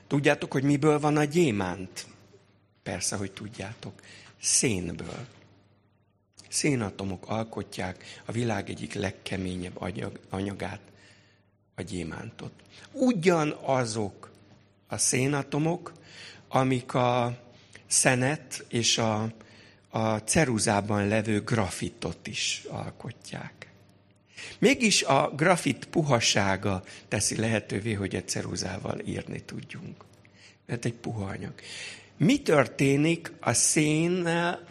Tudjátok, 0.08 0.52
hogy 0.52 0.64
miből 0.64 1.00
van 1.00 1.18
a 1.18 1.24
gyémánt? 1.24 2.06
Persze, 2.84 3.16
hogy 3.16 3.32
tudjátok. 3.32 3.94
Szénből. 4.42 5.26
Szénatomok 6.50 7.30
alkotják 7.30 8.22
a 8.26 8.32
világ 8.32 8.70
egyik 8.70 8.94
legkeményebb 8.94 9.82
anyag, 9.82 10.20
anyagát, 10.30 10.80
a 11.76 11.82
gyémántot. 11.82 12.52
Ugyanazok 12.92 14.32
a 14.88 14.98
szénatomok, 14.98 15.94
amik 16.48 16.94
a 16.94 17.38
szenet 17.88 18.66
és 18.70 18.98
a, 18.98 19.34
a 19.90 20.18
ceruzában 20.18 21.08
levő 21.08 21.42
grafitot 21.42 22.28
is 22.28 22.64
alkotják. 22.70 23.55
Mégis 24.60 25.04
a 25.04 25.34
grafit 25.36 25.86
puhasága 25.86 26.84
teszi 27.08 27.36
lehetővé, 27.36 27.94
hogy 27.94 28.16
a 28.16 28.24
ceruzával 28.24 29.00
írni 29.00 29.42
tudjunk. 29.42 30.04
Mert 30.66 30.86
egy 30.86 30.94
puha 30.94 31.26
anyag. 31.26 31.54
Mi 32.18 32.42
történik 32.42 33.32
a 33.40 33.54
szénnel, 33.54 34.68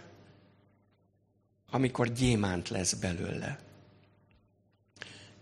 amikor 1.70 2.12
gyémánt 2.12 2.68
lesz 2.68 2.92
belőle? 2.92 3.58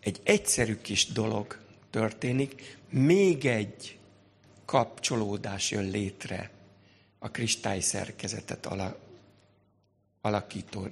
Egy 0.01 0.21
egyszerű 0.23 0.77
kis 0.77 1.07
dolog 1.07 1.59
történik, 1.91 2.79
még 2.91 3.47
egy 3.47 3.99
kapcsolódás 4.65 5.71
jön 5.71 5.91
létre 5.91 6.51
a 7.19 7.31
kristály 7.31 7.81
szerkezetet 7.81 8.67
alakító 10.23 10.89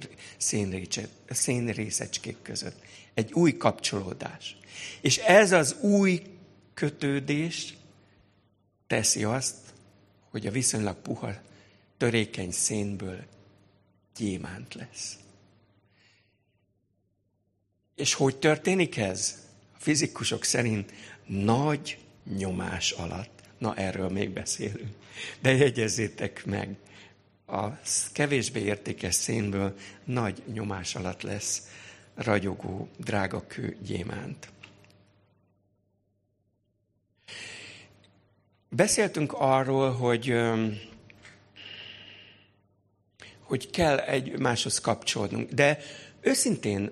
szénrészecskék 1.27 2.41
között. 2.41 2.81
Egy 3.13 3.33
új 3.33 3.57
kapcsolódás. 3.57 4.57
És 5.01 5.17
ez 5.17 5.51
az 5.51 5.75
új 5.81 6.21
kötődés 6.73 7.73
teszi 8.87 9.23
azt, 9.23 9.55
hogy 10.29 10.47
a 10.47 10.51
viszonylag 10.51 10.95
puha, 10.95 11.33
törékeny 11.97 12.51
szénből 12.51 13.23
gyémánt 14.17 14.73
lesz. 14.73 15.17
És 17.95 18.13
hogy 18.13 18.37
történik 18.37 18.97
ez? 18.97 19.37
A 19.73 19.77
fizikusok 19.79 20.43
szerint 20.43 20.93
nagy 21.25 21.97
nyomás 22.37 22.91
alatt. 22.91 23.41
Na, 23.57 23.75
erről 23.75 24.09
még 24.09 24.29
beszélünk. 24.29 24.95
De 25.41 25.55
jegyezzétek 25.55 26.45
meg, 26.45 26.75
a 27.51 27.79
kevésbé 28.13 28.59
értékes 28.59 29.15
szénből 29.15 29.75
nagy 30.03 30.43
nyomás 30.53 30.95
alatt 30.95 31.21
lesz 31.21 31.61
ragyogó, 32.15 32.89
drága 32.97 33.47
kő 33.47 33.77
gyémánt. 33.81 34.49
Beszéltünk 38.69 39.33
arról, 39.33 39.91
hogy, 39.91 40.35
hogy 43.39 43.69
kell 43.69 43.97
egymáshoz 43.97 44.79
kapcsolnunk, 44.79 45.51
de 45.51 45.79
őszintén 46.21 46.91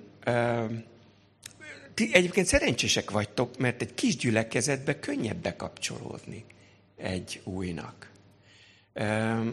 ti 1.93 2.09
egyébként 2.13 2.47
szerencsések 2.47 3.11
vagytok, 3.11 3.57
mert 3.57 3.81
egy 3.81 3.93
kis 3.93 4.15
gyülekezetbe 4.15 4.99
könnyebb 4.99 5.37
bekapcsolódni 5.37 6.45
egy 6.97 7.41
újnak. 7.43 8.08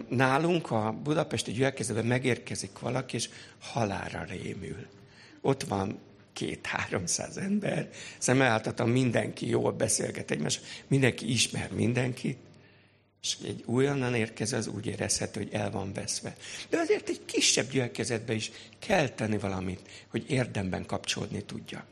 Nálunk 0.08 0.70
a 0.70 0.92
budapesti 1.02 1.52
gyülekezetben 1.52 2.06
megérkezik 2.06 2.78
valaki, 2.78 3.16
és 3.16 3.28
halára 3.58 4.24
rémül. 4.24 4.86
Ott 5.40 5.62
van 5.62 5.98
két-háromszáz 6.32 7.36
ember, 7.36 7.90
szemeláltatom, 8.18 8.90
mindenki 8.90 9.48
jól 9.48 9.72
beszélget 9.72 10.30
egymás, 10.30 10.60
mindenki 10.86 11.30
ismer 11.30 11.70
mindenkit, 11.72 12.38
és 13.22 13.36
egy 13.44 13.62
újonnan 13.66 14.14
érkező 14.14 14.56
az 14.56 14.66
úgy 14.66 14.86
érezhető, 14.86 15.42
hogy 15.42 15.52
el 15.52 15.70
van 15.70 15.92
veszve. 15.92 16.36
De 16.68 16.78
azért 16.78 17.08
egy 17.08 17.24
kisebb 17.24 17.70
gyülekezetbe 17.70 18.34
is 18.34 18.50
kell 18.78 19.08
tenni 19.08 19.38
valamit, 19.38 19.80
hogy 20.08 20.24
érdemben 20.30 20.86
kapcsolódni 20.86 21.42
tudjak. 21.44 21.86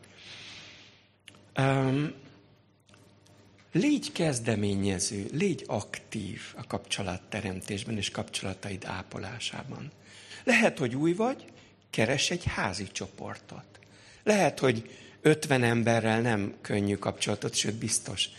Légy 3.75 4.11
kezdeményező, 4.11 5.25
légy 5.31 5.63
aktív 5.67 6.41
a 6.57 6.67
kapcsolatteremtésben 6.67 7.97
és 7.97 8.09
kapcsolataid 8.09 8.83
ápolásában. 8.85 9.91
Lehet, 10.43 10.77
hogy 10.77 10.95
új 10.95 11.13
vagy, 11.13 11.45
keres 11.89 12.31
egy 12.31 12.43
házi 12.45 12.87
csoportot. 12.91 13.65
Lehet, 14.23 14.59
hogy 14.59 14.89
50 15.21 15.63
emberrel 15.63 16.21
nem 16.21 16.53
könnyű 16.61 16.95
kapcsolatot, 16.95 17.53
sőt 17.53 17.75
biztos 17.75 18.29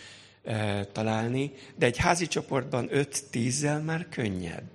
e, 0.45 0.85
találni, 0.85 1.53
de 1.75 1.87
egy 1.87 1.97
házi 1.97 2.27
csoportban 2.27 2.89
5-10-zel 2.93 3.85
már 3.85 4.07
könnyebb. 4.09 4.69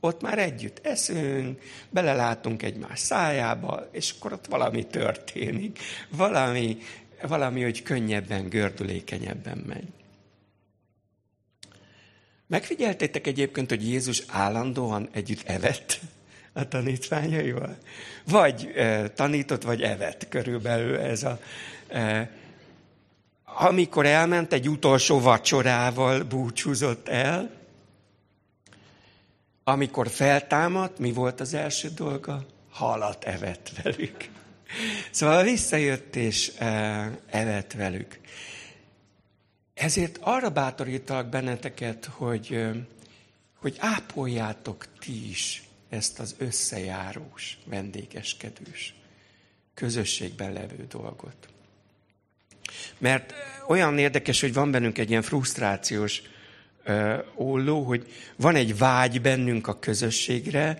Ott 0.00 0.20
már 0.20 0.38
együtt 0.38 0.86
eszünk, 0.86 1.62
belelátunk 1.90 2.62
egymás 2.62 2.98
szájába, 2.98 3.88
és 3.92 4.14
akkor 4.18 4.32
ott 4.32 4.46
valami 4.46 4.86
történik. 4.86 5.78
Valami, 6.08 6.78
valami 7.22 7.62
hogy 7.62 7.82
könnyebben, 7.82 8.48
gördülékenyebben 8.48 9.58
megy. 9.66 9.98
Megfigyeltétek 12.50 13.26
egyébként, 13.26 13.68
hogy 13.68 13.88
Jézus 13.88 14.22
állandóan 14.26 15.08
együtt 15.12 15.48
evett 15.48 16.00
a 16.52 16.68
tanítványaival? 16.68 17.76
Vagy 18.24 18.72
e, 18.76 19.08
tanított, 19.08 19.62
vagy 19.62 19.82
evett 19.82 20.28
körülbelül 20.28 20.98
ez 20.98 21.22
a... 21.22 21.40
E, 21.88 22.30
amikor 23.44 24.06
elment, 24.06 24.52
egy 24.52 24.68
utolsó 24.68 25.20
vacsorával 25.20 26.22
búcsúzott 26.22 27.08
el. 27.08 27.50
Amikor 29.64 30.08
feltámadt, 30.08 30.98
mi 30.98 31.12
volt 31.12 31.40
az 31.40 31.54
első 31.54 31.88
dolga? 31.88 32.46
Halat 32.70 33.24
evett 33.24 33.70
velük. 33.82 34.28
Szóval 35.10 35.42
visszajött 35.42 36.16
és 36.16 36.52
e, 36.58 36.66
evett 37.26 37.72
velük. 37.72 38.20
Ezért 39.80 40.18
arra 40.20 40.50
bátorítalak 40.50 41.28
benneteket, 41.28 42.04
hogy, 42.04 42.68
hogy 43.54 43.76
ápoljátok 43.78 44.86
ti 44.98 45.28
is 45.28 45.62
ezt 45.88 46.18
az 46.18 46.34
összejárós, 46.38 47.58
vendégeskedős, 47.64 48.94
közösségben 49.74 50.52
levő 50.52 50.86
dolgot. 50.88 51.48
Mert 52.98 53.34
olyan 53.68 53.98
érdekes, 53.98 54.40
hogy 54.40 54.52
van 54.52 54.70
bennünk 54.70 54.98
egy 54.98 55.10
ilyen 55.10 55.22
frusztrációs 55.22 56.22
ö, 56.84 57.18
olló, 57.34 57.82
hogy 57.82 58.12
van 58.36 58.54
egy 58.54 58.78
vágy 58.78 59.20
bennünk 59.20 59.66
a 59.66 59.78
közösségre, 59.78 60.78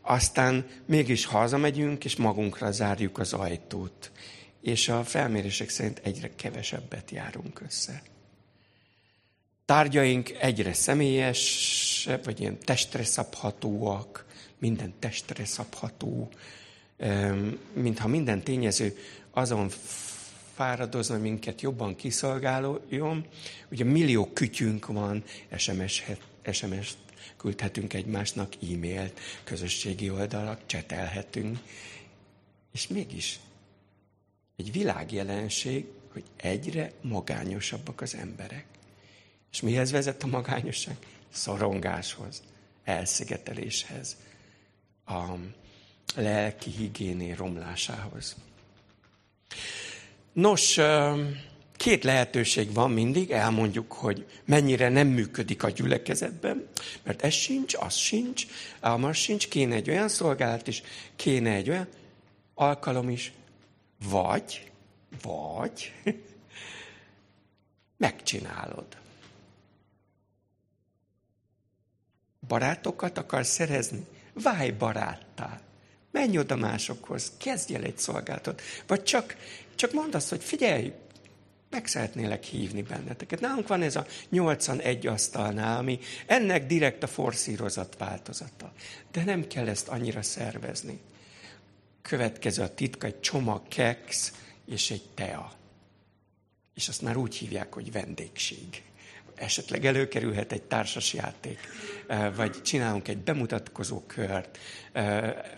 aztán 0.00 0.66
mégis 0.86 1.24
hazamegyünk, 1.24 2.04
és 2.04 2.16
magunkra 2.16 2.72
zárjuk 2.72 3.18
az 3.18 3.32
ajtót. 3.32 4.10
És 4.62 4.88
a 4.88 5.04
felmérések 5.04 5.68
szerint 5.68 6.00
egyre 6.04 6.30
kevesebbet 6.36 7.10
járunk 7.10 7.60
össze 7.60 8.02
tárgyaink 9.70 10.30
egyre 10.30 10.72
személyesebb, 10.72 12.24
vagy 12.24 12.40
ilyen 12.40 12.58
testre 12.58 13.04
szabhatóak, 13.04 14.26
minden 14.58 14.92
testre 14.98 15.44
szabható, 15.44 16.28
mintha 17.72 18.08
minden 18.08 18.42
tényező 18.42 18.98
azon 19.30 19.70
fáradozna, 20.54 21.18
minket 21.18 21.60
jobban 21.60 21.96
kiszolgáljon. 21.96 23.26
Ugye 23.70 23.84
millió 23.84 24.26
kütyünk 24.32 24.86
van, 24.86 25.24
SMS-t 25.56 26.18
SMS 26.52 26.92
küldhetünk 27.36 27.94
egymásnak, 27.94 28.54
e-mailt, 28.54 29.20
közösségi 29.44 30.10
oldalak, 30.10 30.60
csetelhetünk. 30.66 31.58
És 32.72 32.86
mégis 32.86 33.40
egy 34.56 34.72
világjelenség, 34.72 35.86
hogy 36.12 36.24
egyre 36.36 36.92
magányosabbak 37.00 38.00
az 38.00 38.14
emberek. 38.14 38.64
És 39.52 39.60
mihez 39.60 39.90
vezet 39.90 40.22
a 40.22 40.26
magányosság? 40.26 40.96
Szorongáshoz, 41.32 42.42
elszigeteléshez, 42.84 44.16
a 45.06 45.24
lelki 46.14 46.70
higiéné 46.70 47.32
romlásához. 47.32 48.36
Nos, 50.32 50.78
két 51.76 52.04
lehetőség 52.04 52.72
van 52.72 52.90
mindig, 52.90 53.30
elmondjuk, 53.30 53.92
hogy 53.92 54.26
mennyire 54.44 54.88
nem 54.88 55.06
működik 55.08 55.62
a 55.62 55.70
gyülekezetben, 55.70 56.68
mert 57.02 57.22
ez 57.22 57.32
sincs, 57.32 57.74
az 57.74 57.94
sincs, 57.94 58.46
az 58.80 59.16
sincs, 59.16 59.48
kéne 59.48 59.74
egy 59.74 59.90
olyan 59.90 60.08
szolgálat 60.08 60.66
is, 60.66 60.82
kéne 61.16 61.50
egy 61.50 61.68
olyan 61.68 61.88
alkalom 62.54 63.08
is, 63.08 63.32
vagy, 64.10 64.70
vagy 65.22 65.92
megcsinálod. 67.96 68.86
Barátokat 72.50 73.18
akarsz 73.18 73.48
szerezni? 73.48 74.06
Válj 74.32 74.70
baráttá. 74.70 75.60
Menj 76.10 76.38
oda 76.38 76.56
másokhoz, 76.56 77.32
kezdj 77.38 77.74
el 77.74 77.82
egy 77.82 77.98
szolgáltat. 77.98 78.62
Vagy 78.86 79.02
csak, 79.02 79.36
csak 79.74 79.92
mondd 79.92 80.14
azt, 80.14 80.28
hogy 80.28 80.44
figyelj, 80.44 80.92
meg 81.70 81.86
szeretnélek 81.86 82.44
hívni 82.44 82.82
benneteket. 82.82 83.40
Nálunk 83.40 83.68
van 83.68 83.82
ez 83.82 83.96
a 83.96 84.06
81 84.28 85.06
asztalnál, 85.06 85.78
ami 85.78 85.98
ennek 86.26 86.66
direkt 86.66 87.02
a 87.02 87.06
forszírozat 87.06 87.96
változata. 87.98 88.72
De 89.12 89.24
nem 89.24 89.46
kell 89.46 89.68
ezt 89.68 89.88
annyira 89.88 90.22
szervezni. 90.22 91.00
Következő 92.02 92.62
a 92.62 92.74
titka, 92.74 93.06
egy 93.06 93.20
csomag 93.20 93.68
keks 93.68 94.32
és 94.66 94.90
egy 94.90 95.04
tea. 95.14 95.52
És 96.74 96.88
azt 96.88 97.02
már 97.02 97.16
úgy 97.16 97.36
hívják, 97.36 97.74
hogy 97.74 97.92
vendégség 97.92 98.82
esetleg 99.40 99.84
előkerülhet 99.84 100.52
egy 100.52 100.62
társasjáték, 100.62 101.58
vagy 102.34 102.62
csinálunk 102.62 103.08
egy 103.08 103.18
bemutatkozó 103.18 104.02
kört, 104.06 104.58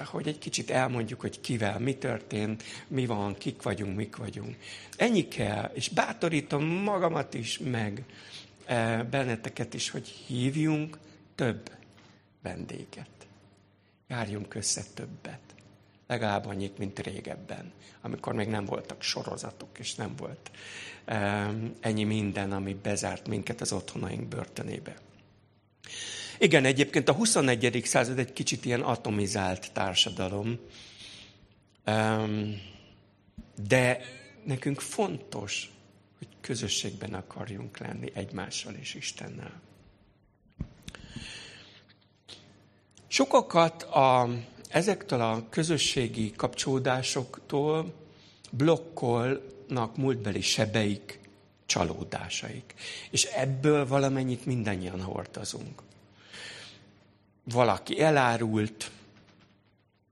hogy 0.05 0.29
egy 0.29 0.39
kicsit 0.39 0.71
elmondjuk, 0.71 1.21
hogy 1.21 1.41
kivel 1.41 1.79
mi 1.79 1.95
történt, 1.95 2.63
mi 2.89 3.07
van, 3.07 3.35
kik 3.35 3.63
vagyunk, 3.63 3.97
mik 3.97 4.17
vagyunk. 4.17 4.57
Ennyi 4.97 5.29
kell, 5.29 5.71
és 5.75 5.89
bátorítom 5.89 6.65
magamat 6.65 7.35
is, 7.35 7.59
meg 7.59 8.05
benneteket 9.11 9.75
is, 9.75 9.91
hogy 9.91 10.09
hívjunk 10.09 10.99
több 11.35 11.71
vendéget. 12.43 13.09
Járjunk 14.09 14.55
össze 14.55 14.83
többet. 14.95 15.41
Legalább 16.07 16.47
annyit, 16.47 16.79
mint 16.79 16.99
régebben, 16.99 17.73
amikor 18.01 18.33
még 18.33 18.49
nem 18.49 18.65
voltak 18.65 19.03
sorozatok, 19.03 19.79
és 19.79 19.95
nem 19.95 20.17
volt 20.17 20.51
ennyi 21.81 22.05
minden, 22.05 22.53
ami 22.53 22.75
bezárt 22.83 23.29
minket 23.29 23.61
az 23.61 23.73
otthonaink 23.73 24.29
börtönébe. 24.29 24.95
Igen, 26.43 26.65
egyébként 26.65 27.09
a 27.09 27.13
21. 27.13 27.83
század 27.85 28.19
egy 28.19 28.33
kicsit 28.33 28.65
ilyen 28.65 28.81
atomizált 28.81 29.73
társadalom, 29.73 30.59
de 33.69 34.01
nekünk 34.45 34.81
fontos, 34.81 35.71
hogy 36.19 36.29
közösségben 36.41 37.15
akarjunk 37.15 37.79
lenni 37.79 38.11
egymással 38.15 38.75
és 38.75 38.95
Istennel. 38.95 39.61
Sokakat 43.07 43.83
a, 43.83 44.29
ezektől 44.69 45.21
a 45.21 45.49
közösségi 45.49 46.33
kapcsolódásoktól 46.37 47.95
blokkol 48.51 49.51
vannak 49.69 49.97
múltbeli 49.97 50.41
sebeik, 50.41 51.21
csalódásaik. 51.67 52.75
És 53.11 53.25
ebből 53.25 53.87
valamennyit 53.87 54.47
mindannyian 54.47 55.03
hordozunk. 55.03 55.83
Valaki 57.45 58.01
elárult, 58.01 58.91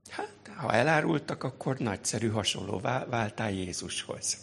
hát 0.09 0.31
ha 0.55 0.73
elárultak, 0.73 1.43
akkor 1.43 1.77
nagyszerű 1.77 2.29
hasonló 2.29 2.79
váltál 3.09 3.51
Jézushoz. 3.51 4.37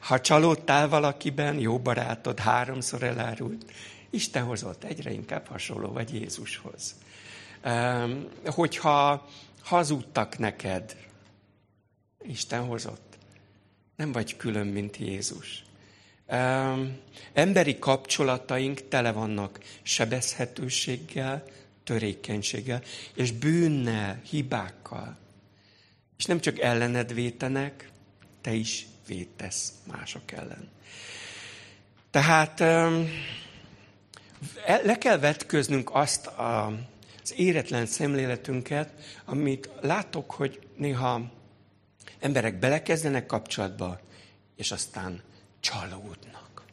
Ha 0.00 0.20
csalódtál 0.20 0.88
valakiben, 0.88 1.58
jó 1.58 1.78
barátod 1.78 2.38
háromszor 2.38 3.02
elárult, 3.02 3.72
Isten 4.10 4.44
hozott 4.44 4.84
egyre 4.84 5.10
inkább 5.10 5.46
hasonló 5.46 5.92
vagy 5.92 6.14
Jézushoz. 6.14 6.94
Hogyha 8.44 9.28
hazudtak 9.62 10.38
neked, 10.38 10.96
Isten 12.22 12.64
hozott 12.64 13.16
nem 13.96 14.12
vagy 14.12 14.36
külön, 14.36 14.66
mint 14.66 14.96
Jézus. 14.96 15.64
Um, 16.28 16.98
emberi 17.32 17.78
kapcsolataink 17.78 18.88
tele 18.88 19.12
vannak 19.12 19.60
sebezhetőséggel, 19.82 21.44
törékenységgel, 21.86 22.82
és 23.14 23.32
bűnnel, 23.32 24.20
hibákkal. 24.30 25.16
És 26.18 26.24
nem 26.24 26.40
csak 26.40 26.58
ellened 26.58 27.14
vétenek, 27.14 27.90
te 28.40 28.52
is 28.52 28.86
vétesz 29.06 29.72
mások 29.86 30.32
ellen. 30.32 30.68
Tehát 32.10 32.58
le 34.82 34.98
kell 34.98 35.18
vetköznünk 35.18 35.90
azt 35.94 36.26
a, 36.26 36.66
az 37.22 37.32
éretlen 37.36 37.86
szemléletünket, 37.86 39.20
amit 39.24 39.68
látok, 39.80 40.30
hogy 40.30 40.60
néha 40.76 41.34
Emberek 42.18 42.58
belekezdenek 42.58 43.26
kapcsolatba, 43.26 44.00
és 44.56 44.72
aztán 44.72 45.22
csalódnak. 45.60 46.64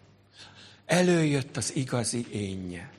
Előjött 0.86 1.58
az 1.58 1.76
igazi 1.76 2.26
énje. 2.32 2.94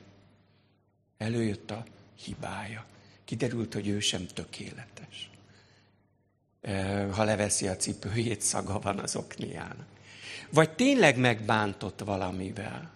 Előjött 1.17 1.71
a 1.71 1.83
hibája. 2.23 2.85
Kiderült, 3.25 3.73
hogy 3.73 3.87
ő 3.87 3.99
sem 3.99 4.27
tökéletes. 4.27 5.29
Ha 7.11 7.23
leveszi 7.23 7.67
a 7.67 7.75
cipőjét, 7.75 8.41
szaga 8.41 8.79
van 8.79 8.99
az 8.99 9.15
okniának. 9.15 9.85
Vagy 10.49 10.69
tényleg 10.75 11.17
megbántott 11.17 11.99
valamivel. 11.99 12.93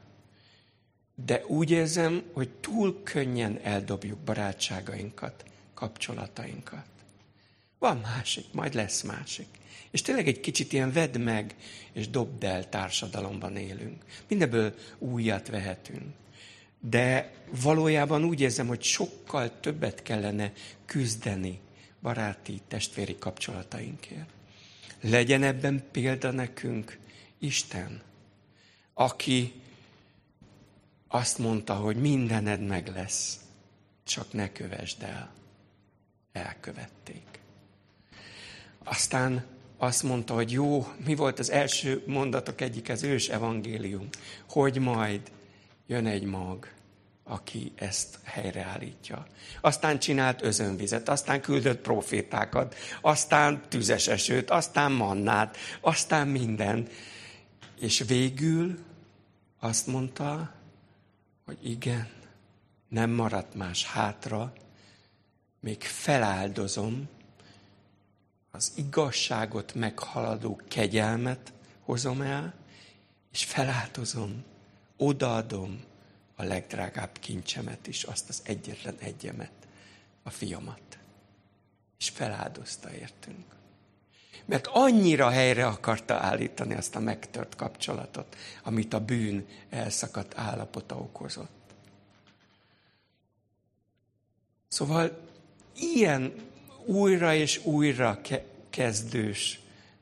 De 1.26 1.46
úgy 1.46 1.72
érzem, 1.72 2.24
hogy 2.34 2.50
túl 2.50 3.04
könnyen 3.04 3.60
eldobjuk 3.64 4.20
barátságainkat, 4.20 5.44
kapcsolatainkat. 5.74 6.86
Van 7.78 7.98
másik, 7.98 8.46
majd 8.52 8.74
lesz 8.74 9.02
másik. 9.02 9.48
És 9.92 10.02
tényleg 10.02 10.28
egy 10.28 10.40
kicsit 10.40 10.74
ilyen 10.74 10.92
vedd 10.92 11.20
meg, 11.20 11.56
és 11.94 12.10
dobd 12.10 12.44
el 12.44 12.70
társadalomban 12.70 13.56
élünk. 13.56 14.04
Mindenből 14.28 14.76
újat 14.98 15.48
vehetünk. 15.48 16.14
De 16.80 17.34
valójában 17.62 18.24
úgy 18.24 18.42
érzem, 18.42 18.68
hogy 18.68 18.84
sokkal 18.84 19.60
többet 19.60 20.02
kellene 20.02 20.52
küzdeni 20.86 21.60
baráti, 22.02 22.62
testvéri 22.68 23.18
kapcsolatainkért. 23.18 24.30
Legyen 25.02 25.44
ebben 25.44 25.84
példa 25.92 26.32
nekünk 26.32 26.98
Isten, 27.40 28.02
aki 28.94 29.54
azt 31.08 31.38
mondta, 31.38 31.74
hogy 31.74 31.96
mindened 31.96 32.62
meg 32.62 32.88
lesz, 32.88 33.40
csak 34.04 34.34
ne 34.34 34.52
kövesd 34.52 35.04
el. 35.04 35.34
Elkövették. 36.32 37.40
Aztán 38.84 39.46
azt 39.78 40.04
mondta, 40.04 40.34
hogy 40.34 40.52
jó, 40.52 40.88
mi 41.06 41.16
volt 41.16 41.40
az 41.40 41.50
első 41.50 42.04
mondatok 42.06 42.62
egyik, 42.62 42.90
az 42.90 43.04
ős 43.04 43.28
evangélium, 43.28 44.10
hogy 44.50 44.78
majd 44.78 45.22
jön 45.90 46.06
egy 46.06 46.24
mag, 46.24 46.68
aki 47.24 47.72
ezt 47.76 48.20
helyreállítja. 48.24 49.28
Aztán 49.62 50.00
csinált 50.00 50.42
özönvizet, 50.42 51.10
aztán 51.10 51.42
küldött 51.42 51.82
profétákat, 51.82 52.76
aztán 53.02 53.62
tüzes 53.70 54.08
esőt, 54.08 54.50
aztán 54.50 54.92
mannát, 54.92 55.58
aztán 55.82 56.28
minden. 56.28 56.88
És 57.80 58.04
végül 58.08 58.80
azt 59.60 59.88
mondta, 59.88 60.54
hogy 61.46 61.58
igen, 61.70 62.10
nem 62.88 63.10
maradt 63.10 63.56
más 63.56 63.86
hátra, 63.86 64.54
még 65.60 65.82
feláldozom 65.82 67.10
az 68.52 68.74
igazságot 68.76 69.74
meghaladó 69.74 70.62
kegyelmet 70.68 71.54
hozom 71.84 72.22
el, 72.22 72.54
és 73.32 73.46
feláldozom, 73.46 74.44
odaadom 75.00 75.84
a 76.36 76.44
legdrágább 76.44 77.18
kincsemet 77.20 77.88
is, 77.88 78.04
azt 78.04 78.30
az 78.30 78.42
egyetlen 78.44 78.96
egyemet, 79.00 79.52
a 80.24 80.30
fiamat. 80.30 80.98
És 82.00 82.10
feláldozta 82.10 82.94
értünk. 82.94 83.46
Mert 84.46 84.68
annyira 84.68 85.30
helyre 85.30 85.68
akarta 85.68 86.14
állítani 86.16 86.74
azt 86.76 86.96
a 86.96 87.00
megtört 87.00 87.56
kapcsolatot, 87.56 88.36
amit 88.64 88.94
a 88.94 89.06
bűn 89.06 89.48
elszakadt 89.70 90.38
állapota 90.38 90.96
okozott. 90.96 91.74
Szóval 94.68 95.20
ilyen 95.76 96.34
újra 96.86 97.34
és 97.34 97.66
újra 97.66 98.22
kezdős, 98.70 99.60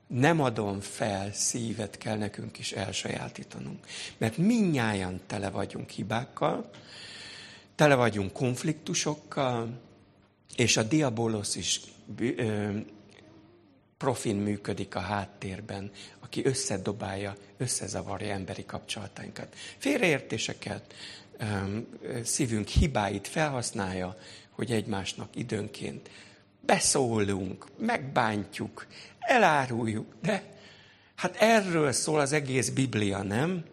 nem 0.08 0.42
adom 0.42 0.80
fel 0.80 1.34
szívet 1.34 1.98
kell 1.98 2.18
nekünk 2.18 2.60
is 2.60 2.72
elsajátítanunk. 2.72 3.86
Mert 4.18 4.38
minnyáján 4.38 5.20
tele 5.28 5.50
vagyunk 5.50 5.90
hibákkal, 5.90 6.70
tele 7.76 7.96
vagyunk 7.96 8.32
konfliktusokkal, 8.32 9.80
és 10.56 10.78
a 10.78 10.84
diabolosz 10.84 11.56
is 11.56 11.82
profin 13.98 14.36
működik 14.36 14.96
a 14.96 15.00
háttérben, 15.00 15.92
aki 16.20 16.46
összedobálja, 16.46 17.36
összezavarja 17.58 18.34
emberi 18.34 18.66
kapcsolatainkat. 18.66 19.56
Félreértéseket, 19.78 20.94
szívünk 22.24 22.68
hibáit 22.68 23.28
felhasználja, 23.28 24.18
hogy 24.50 24.72
egymásnak 24.72 25.36
időnként 25.36 26.10
beszólunk, 26.62 27.68
megbántjuk, 27.78 28.88
eláruljuk, 29.28 30.16
de 30.22 30.44
hát 31.16 31.36
erről 31.36 31.92
szól 31.92 32.20
az 32.20 32.32
egész 32.32 32.70
Biblia, 32.70 33.24
nem? 33.24 33.64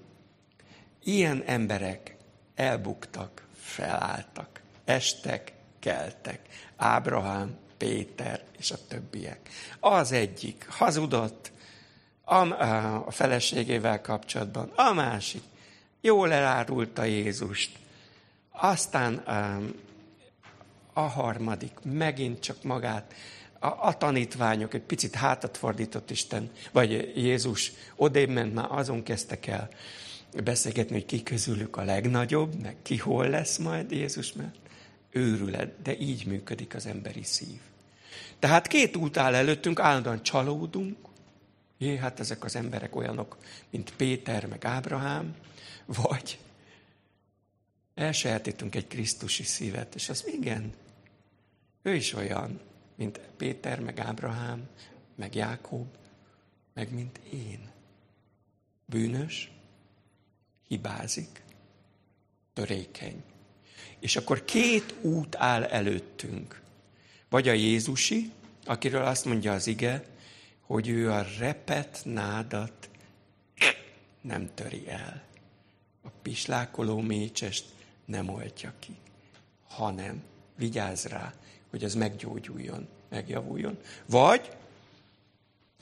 Ilyen 1.04 1.42
emberek 1.46 2.16
elbuktak, 2.54 3.46
felálltak, 3.60 4.60
estek, 4.84 5.52
keltek. 5.78 6.40
Ábrahám, 6.76 7.56
Péter 7.76 8.44
és 8.58 8.70
a 8.70 8.86
többiek. 8.88 9.48
Az 9.80 10.12
egyik 10.12 10.66
hazudott 10.68 11.52
a, 12.24 13.10
feleségével 13.10 14.00
kapcsolatban, 14.00 14.72
a 14.74 14.92
másik 14.92 15.42
jól 16.00 16.32
elárulta 16.32 17.04
Jézust, 17.04 17.78
aztán 18.50 19.14
a 20.92 21.00
harmadik 21.00 21.72
megint 21.82 22.40
csak 22.40 22.62
magát, 22.62 23.14
a, 23.64 23.86
a 23.86 23.96
tanítványok 23.96 24.74
egy 24.74 24.82
picit 24.82 25.14
hátat 25.14 25.56
fordított 25.56 26.10
Isten, 26.10 26.50
vagy 26.72 27.12
Jézus 27.16 27.72
odébb 27.96 28.28
ment, 28.28 28.54
már 28.54 28.66
azon 28.70 29.02
kezdtek 29.02 29.46
el 29.46 29.68
beszélgetni, 30.44 30.94
hogy 30.94 31.06
ki 31.06 31.22
közülük 31.22 31.76
a 31.76 31.84
legnagyobb, 31.84 32.62
meg 32.62 32.76
ki 32.82 32.96
hol 32.96 33.28
lesz 33.28 33.56
majd 33.56 33.90
Jézus, 33.90 34.32
mert 34.32 34.54
őrület, 35.10 35.82
de 35.82 35.98
így 35.98 36.26
működik 36.26 36.74
az 36.74 36.86
emberi 36.86 37.22
szív. 37.22 37.60
Tehát 38.38 38.66
két 38.66 38.96
út 38.96 39.16
áll 39.16 39.34
előttünk, 39.34 39.80
állandóan 39.80 40.22
csalódunk, 40.22 40.96
Jé, 41.78 41.96
hát 41.96 42.20
ezek 42.20 42.44
az 42.44 42.56
emberek 42.56 42.96
olyanok, 42.96 43.36
mint 43.70 43.92
Péter, 43.96 44.46
meg 44.46 44.64
Ábrahám, 44.64 45.34
vagy 45.84 46.38
elsajátítunk 47.94 48.74
egy 48.74 48.86
Krisztusi 48.86 49.42
szívet, 49.42 49.94
és 49.94 50.08
az 50.08 50.24
igen, 50.26 50.72
ő 51.82 51.94
is 51.94 52.14
olyan, 52.14 52.60
mint 52.94 53.18
Péter, 53.36 53.80
meg 53.80 53.98
Ábrahám, 53.98 54.68
meg 55.14 55.34
Jákob, 55.34 55.86
meg 56.74 56.94
mint 56.94 57.18
én. 57.32 57.70
Bűnös, 58.86 59.50
hibázik, 60.68 61.42
törékeny. 62.52 63.22
És 63.98 64.16
akkor 64.16 64.44
két 64.44 64.94
út 65.00 65.36
áll 65.36 65.64
előttünk. 65.64 66.62
Vagy 67.28 67.48
a 67.48 67.52
Jézusi, 67.52 68.32
akiről 68.64 69.04
azt 69.04 69.24
mondja 69.24 69.52
az 69.52 69.66
ige, 69.66 70.04
hogy 70.60 70.88
ő 70.88 71.10
a 71.10 71.26
repet 71.38 72.00
nádat 72.04 72.90
nem 74.20 74.54
töri 74.54 74.88
el. 74.88 75.22
A 76.02 76.08
pislákoló 76.22 77.00
mécsest 77.00 77.64
nem 78.04 78.28
oltja 78.28 78.72
ki, 78.78 78.96
hanem 79.68 80.22
vigyáz 80.56 81.04
rá, 81.04 81.34
hogy 81.74 81.84
az 81.84 81.94
meggyógyuljon, 81.94 82.88
megjavuljon. 83.08 83.78
Vagy, 84.06 84.50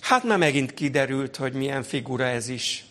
hát 0.01 0.23
már 0.25 0.39
megint 0.39 0.75
kiderült, 0.75 1.37
hogy 1.37 1.53
milyen 1.53 1.83
figura 1.83 2.25
ez 2.25 2.49
is. 2.49 2.85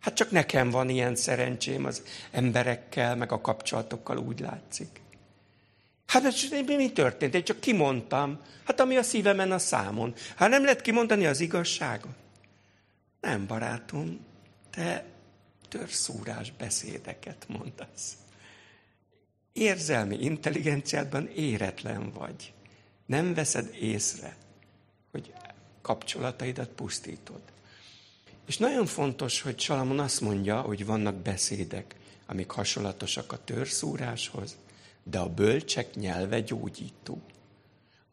Hát 0.00 0.14
csak 0.14 0.30
nekem 0.30 0.70
van 0.70 0.88
ilyen 0.88 1.16
szerencsém 1.16 1.84
az 1.84 2.02
emberekkel, 2.30 3.16
meg 3.16 3.32
a 3.32 3.40
kapcsolatokkal 3.40 4.18
úgy 4.18 4.40
látszik. 4.40 5.00
Hát 6.06 6.22
mi 6.66 6.92
történt? 6.92 7.34
Én 7.34 7.44
csak 7.44 7.60
kimondtam. 7.60 8.40
Hát 8.64 8.80
ami 8.80 8.96
a 8.96 9.02
szívemen 9.02 9.52
a 9.52 9.58
számon. 9.58 10.14
Hát 10.36 10.48
nem 10.48 10.64
lehet 10.64 10.80
kimondani 10.80 11.26
az 11.26 11.40
igazságot? 11.40 12.14
Nem, 13.20 13.46
barátom, 13.46 14.20
te 14.70 15.04
törszúrás 15.68 16.52
beszédeket 16.52 17.46
mondasz. 17.48 18.16
Érzelmi 19.56 20.16
intelligenciádban 20.20 21.28
éretlen 21.28 22.12
vagy. 22.12 22.52
Nem 23.06 23.34
veszed 23.34 23.74
észre, 23.80 24.36
hogy 25.10 25.32
kapcsolataidat 25.82 26.68
pusztítod. 26.68 27.40
És 28.46 28.58
nagyon 28.58 28.86
fontos, 28.86 29.40
hogy 29.40 29.60
Salamon 29.60 29.98
azt 29.98 30.20
mondja, 30.20 30.60
hogy 30.60 30.86
vannak 30.86 31.14
beszédek, 31.14 31.94
amik 32.26 32.50
hasonlatosak 32.50 33.32
a 33.32 33.44
törszúráshoz, 33.44 34.56
de 35.02 35.18
a 35.18 35.28
bölcsek 35.28 35.94
nyelve 35.94 36.40
gyógyító. 36.40 37.20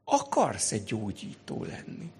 Akarsz 0.03 0.71
egy 0.71 0.83
gyógyító 0.83 1.63
lenni? 1.63 2.11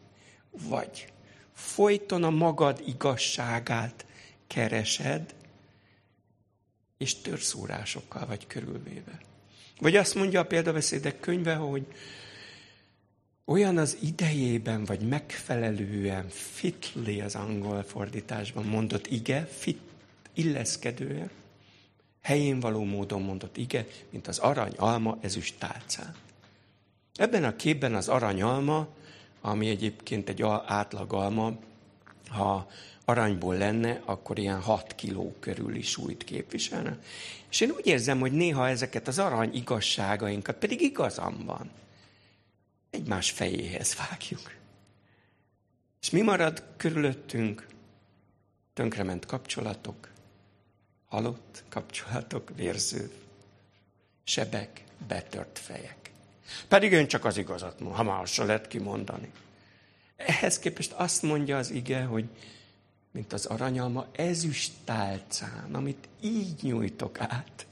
Vagy 0.52 1.08
folyton 1.54 2.24
a 2.24 2.30
magad 2.30 2.82
igazságát 2.86 4.06
keresed, 4.48 5.36
és 7.04 7.16
törszórásokkal 7.16 8.26
vagy 8.26 8.48
körülvéve. 8.48 9.20
Vagy 9.80 9.96
azt 9.96 10.16
mondja 10.16 10.40
a 10.40 10.46
példabeszédek 10.46 11.20
könyve, 11.20 11.56
hogy 11.56 11.86
olyan 13.46 13.78
az 13.78 13.98
idejében, 14.02 14.86
vagy 14.86 15.02
megfelelően, 15.02 16.28
fitly 16.30 17.20
az 17.20 17.36
angol 17.36 17.84
fordításban 17.84 18.66
mondott 18.66 19.08
ige, 19.08 19.46
fit, 19.46 19.80
illeszkedően, 20.34 21.30
helyén 22.22 22.60
való 22.60 22.84
módon 22.84 23.22
mondott 23.22 23.58
ige, 23.58 23.88
mint 24.10 24.28
az 24.28 24.40
arany 24.40 24.74
alma 24.78 25.18
ezüst 25.22 25.56
tálcán. 25.58 26.16
Ebben 27.16 27.44
a 27.44 27.56
képben 27.56 27.96
az 27.96 28.08
aranyalma, 28.08 28.88
ami 29.42 29.70
egyébként 29.70 30.30
egy 30.30 30.44
átlag 30.66 31.14
alma, 31.14 31.52
ha 32.28 32.70
aranyból 33.06 33.58
lenne, 33.58 34.02
akkor 34.06 34.40
ilyen 34.40 34.62
6 34.62 34.96
kiló 34.96 35.36
körüli 35.40 35.82
súlyt 35.82 36.24
képviselne. 36.24 36.98
És 37.50 37.62
én 37.62 37.70
úgy 37.70 37.88
érzem, 37.88 38.20
hogy 38.20 38.32
néha 38.32 38.68
ezeket 38.70 39.08
az 39.08 39.20
arany 39.20 39.56
igazságainkat, 39.56 40.56
pedig 40.56 40.82
igazam 40.82 41.46
van, 41.46 41.72
egymás 42.90 43.32
fejéhez 43.32 43.96
vágjuk. 43.96 44.52
És 46.02 46.10
mi 46.10 46.22
marad 46.22 46.64
körülöttünk? 46.78 47.68
Tönkrement 48.74 49.26
kapcsolatok, 49.26 50.10
halott 51.08 51.64
kapcsolatok, 51.70 52.52
vérző 52.56 53.12
sebek, 54.24 54.84
betört 55.08 55.60
fejek. 55.60 56.12
Pedig 56.68 56.94
ön 56.94 57.08
csak 57.08 57.26
az 57.26 57.38
igazat 57.38 57.80
ha 57.80 58.26
se 58.26 58.44
lehet 58.44 58.68
kimondani. 58.68 59.32
Ehhez 60.16 60.60
képest 60.60 60.92
azt 60.92 61.22
mondja 61.22 61.58
az 61.58 61.70
ige, 61.70 62.04
hogy 62.04 62.26
mint 63.14 63.34
az 63.34 63.46
aranyalma 63.46 64.06
ezüst 64.12 64.72
tálcán, 64.84 65.70
amit 65.72 66.08
így 66.22 66.54
nyújtok 66.62 67.20
át. 67.20 67.66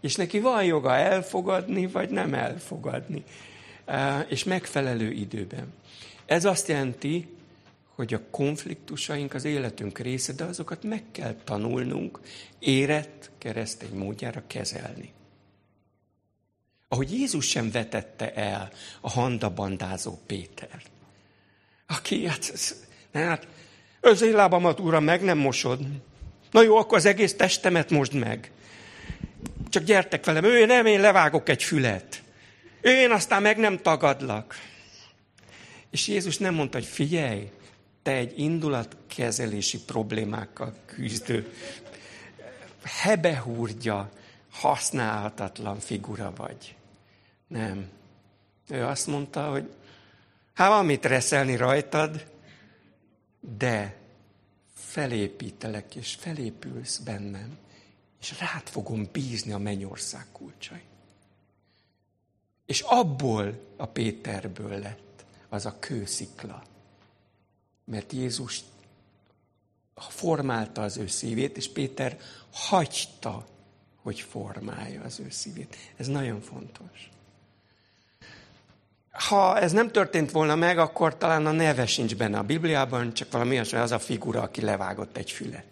És 0.00 0.16
neki 0.16 0.40
van 0.40 0.64
joga 0.64 0.96
elfogadni, 0.96 1.86
vagy 1.86 2.10
nem 2.10 2.34
elfogadni. 2.34 3.24
És 4.28 4.44
megfelelő 4.44 5.10
időben. 5.10 5.72
Ez 6.26 6.44
azt 6.44 6.68
jelenti, 6.68 7.28
hogy 7.94 8.14
a 8.14 8.20
konfliktusaink 8.30 9.34
az 9.34 9.44
életünk 9.44 9.98
része, 9.98 10.32
de 10.32 10.44
azokat 10.44 10.82
meg 10.82 11.02
kell 11.12 11.34
tanulnunk 11.44 12.20
érett 12.58 13.30
keresztény 13.38 13.94
módjára 13.94 14.42
kezelni. 14.46 15.12
Ahogy 16.88 17.12
Jézus 17.12 17.48
sem 17.48 17.70
vetette 17.70 18.34
el 18.34 18.70
a 19.00 19.10
handabandázó 19.10 20.18
Pétert, 20.26 20.90
aki, 21.86 22.26
hát, 22.26 22.52
hát 23.12 23.46
az 24.10 24.22
én 24.22 24.32
lábamat, 24.32 24.80
uram, 24.80 25.04
meg 25.04 25.22
nem 25.22 25.38
mosod. 25.38 25.80
Na 26.50 26.62
jó, 26.62 26.76
akkor 26.76 26.98
az 26.98 27.06
egész 27.06 27.34
testemet 27.34 27.90
mosd 27.90 28.14
meg. 28.14 28.50
Csak 29.68 29.82
gyertek 29.82 30.24
velem, 30.24 30.44
ő 30.44 30.66
nem, 30.66 30.86
én 30.86 31.00
levágok 31.00 31.48
egy 31.48 31.62
fület. 31.62 32.22
Én 32.80 33.10
aztán 33.10 33.42
meg 33.42 33.56
nem 33.56 33.78
tagadlak. 33.78 34.54
És 35.90 36.08
Jézus 36.08 36.38
nem 36.38 36.54
mondta, 36.54 36.78
hogy 36.78 36.86
figyelj, 36.86 37.50
te 38.02 38.12
egy 38.12 38.38
indulatkezelési 38.38 39.78
problémákkal 39.84 40.74
küzdő, 40.86 41.52
hebehúrgya, 42.82 44.10
használhatatlan 44.50 45.78
figura 45.78 46.32
vagy. 46.36 46.74
Nem. 47.46 47.88
Ő 48.68 48.84
azt 48.84 49.06
mondta, 49.06 49.50
hogy 49.50 49.70
hát 50.54 50.68
van 50.68 50.86
mit 50.86 51.04
reszelni 51.04 51.56
rajtad, 51.56 52.31
de 53.42 54.00
felépítelek, 54.74 55.94
és 55.94 56.14
felépülsz 56.14 56.98
bennem, 56.98 57.58
és 58.20 58.38
rád 58.38 58.68
fogom 58.68 59.08
bízni 59.12 59.52
a 59.52 59.58
mennyország 59.58 60.26
kulcsai. 60.32 60.82
És 62.66 62.80
abból 62.80 63.60
a 63.76 63.86
Péterből 63.86 64.78
lett 64.78 65.24
az 65.48 65.66
a 65.66 65.78
kőszikla, 65.78 66.62
mert 67.84 68.12
Jézus 68.12 68.64
formálta 69.94 70.82
az 70.82 70.96
ő 70.96 71.06
szívét, 71.06 71.56
és 71.56 71.68
Péter 71.68 72.18
hagyta, 72.52 73.46
hogy 73.96 74.20
formálja 74.20 75.02
az 75.02 75.20
ő 75.20 75.30
szívét. 75.30 75.76
Ez 75.96 76.06
nagyon 76.06 76.40
fontos. 76.40 77.10
Ha 79.12 79.58
ez 79.58 79.72
nem 79.72 79.90
történt 79.90 80.30
volna 80.30 80.54
meg, 80.54 80.78
akkor 80.78 81.16
talán 81.16 81.46
a 81.46 81.52
neve 81.52 81.86
sincs 81.86 82.16
benne 82.16 82.38
a 82.38 82.42
Bibliában, 82.42 83.12
csak 83.12 83.32
valami 83.32 83.50
olyasmi, 83.50 83.78
az 83.78 83.90
a 83.90 83.98
figura, 83.98 84.42
aki 84.42 84.60
levágott 84.60 85.16
egy 85.16 85.30
fület. 85.30 85.66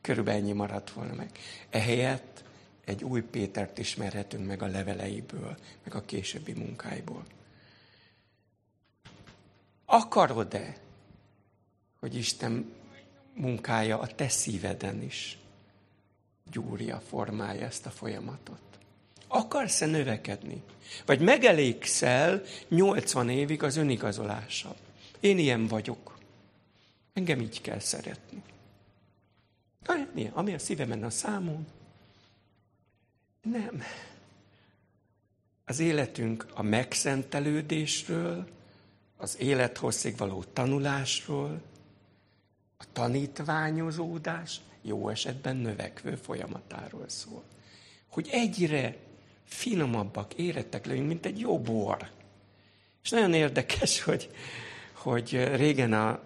Körülbelül 0.00 0.40
ennyi 0.40 0.52
maradt 0.52 0.90
volna 0.90 1.14
meg. 1.14 1.30
Ehelyett 1.70 2.44
egy 2.84 3.04
új 3.04 3.20
Pétert 3.20 3.78
ismerhetünk 3.78 4.46
meg 4.46 4.62
a 4.62 4.66
leveleiből, 4.66 5.56
meg 5.84 5.94
a 5.94 6.04
későbbi 6.04 6.52
munkáiból. 6.52 7.24
Akarod-e, 9.84 10.76
hogy 12.00 12.14
Isten 12.14 12.72
munkája 13.34 13.98
a 13.98 14.06
te 14.06 14.28
szíveden 14.28 15.02
is 15.02 15.38
gyúrja, 16.50 17.02
formálja 17.08 17.66
ezt 17.66 17.86
a 17.86 17.90
folyamatot. 17.90 18.60
Akarsz-e 19.26 19.86
növekedni? 19.86 20.62
Vagy 21.06 21.20
megelégszel 21.20 22.42
80 22.68 23.28
évig 23.28 23.62
az 23.62 23.76
önigazolással? 23.76 24.76
Én 25.20 25.38
ilyen 25.38 25.66
vagyok. 25.66 26.18
Engem 27.12 27.40
így 27.40 27.60
kell 27.60 27.78
szeretni. 27.78 28.42
Ami 30.32 30.54
a 30.54 30.58
szívemen 30.58 31.04
a 31.04 31.10
számon. 31.10 31.66
Nem. 33.42 33.82
Az 35.64 35.78
életünk 35.78 36.46
a 36.54 36.62
megszentelődésről, 36.62 38.48
az 39.16 39.40
élethosszig 39.40 40.16
való 40.16 40.44
tanulásról, 40.52 41.62
a 42.76 42.84
tanítványozódás 42.92 44.60
jó 44.82 45.08
esetben 45.08 45.56
növekvő 45.56 46.14
folyamatáról 46.14 47.08
szól. 47.08 47.42
Hogy 48.08 48.28
egyre 48.30 48.96
finomabbak, 49.44 50.34
érettek 50.34 50.86
legyünk, 50.86 51.08
mint 51.08 51.26
egy 51.26 51.38
jó 51.38 51.60
bor. 51.60 52.10
És 53.02 53.10
nagyon 53.10 53.34
érdekes, 53.34 54.02
hogy, 54.08 54.30
hogy 54.92 55.54
régen 55.54 55.92
a, 55.92 56.20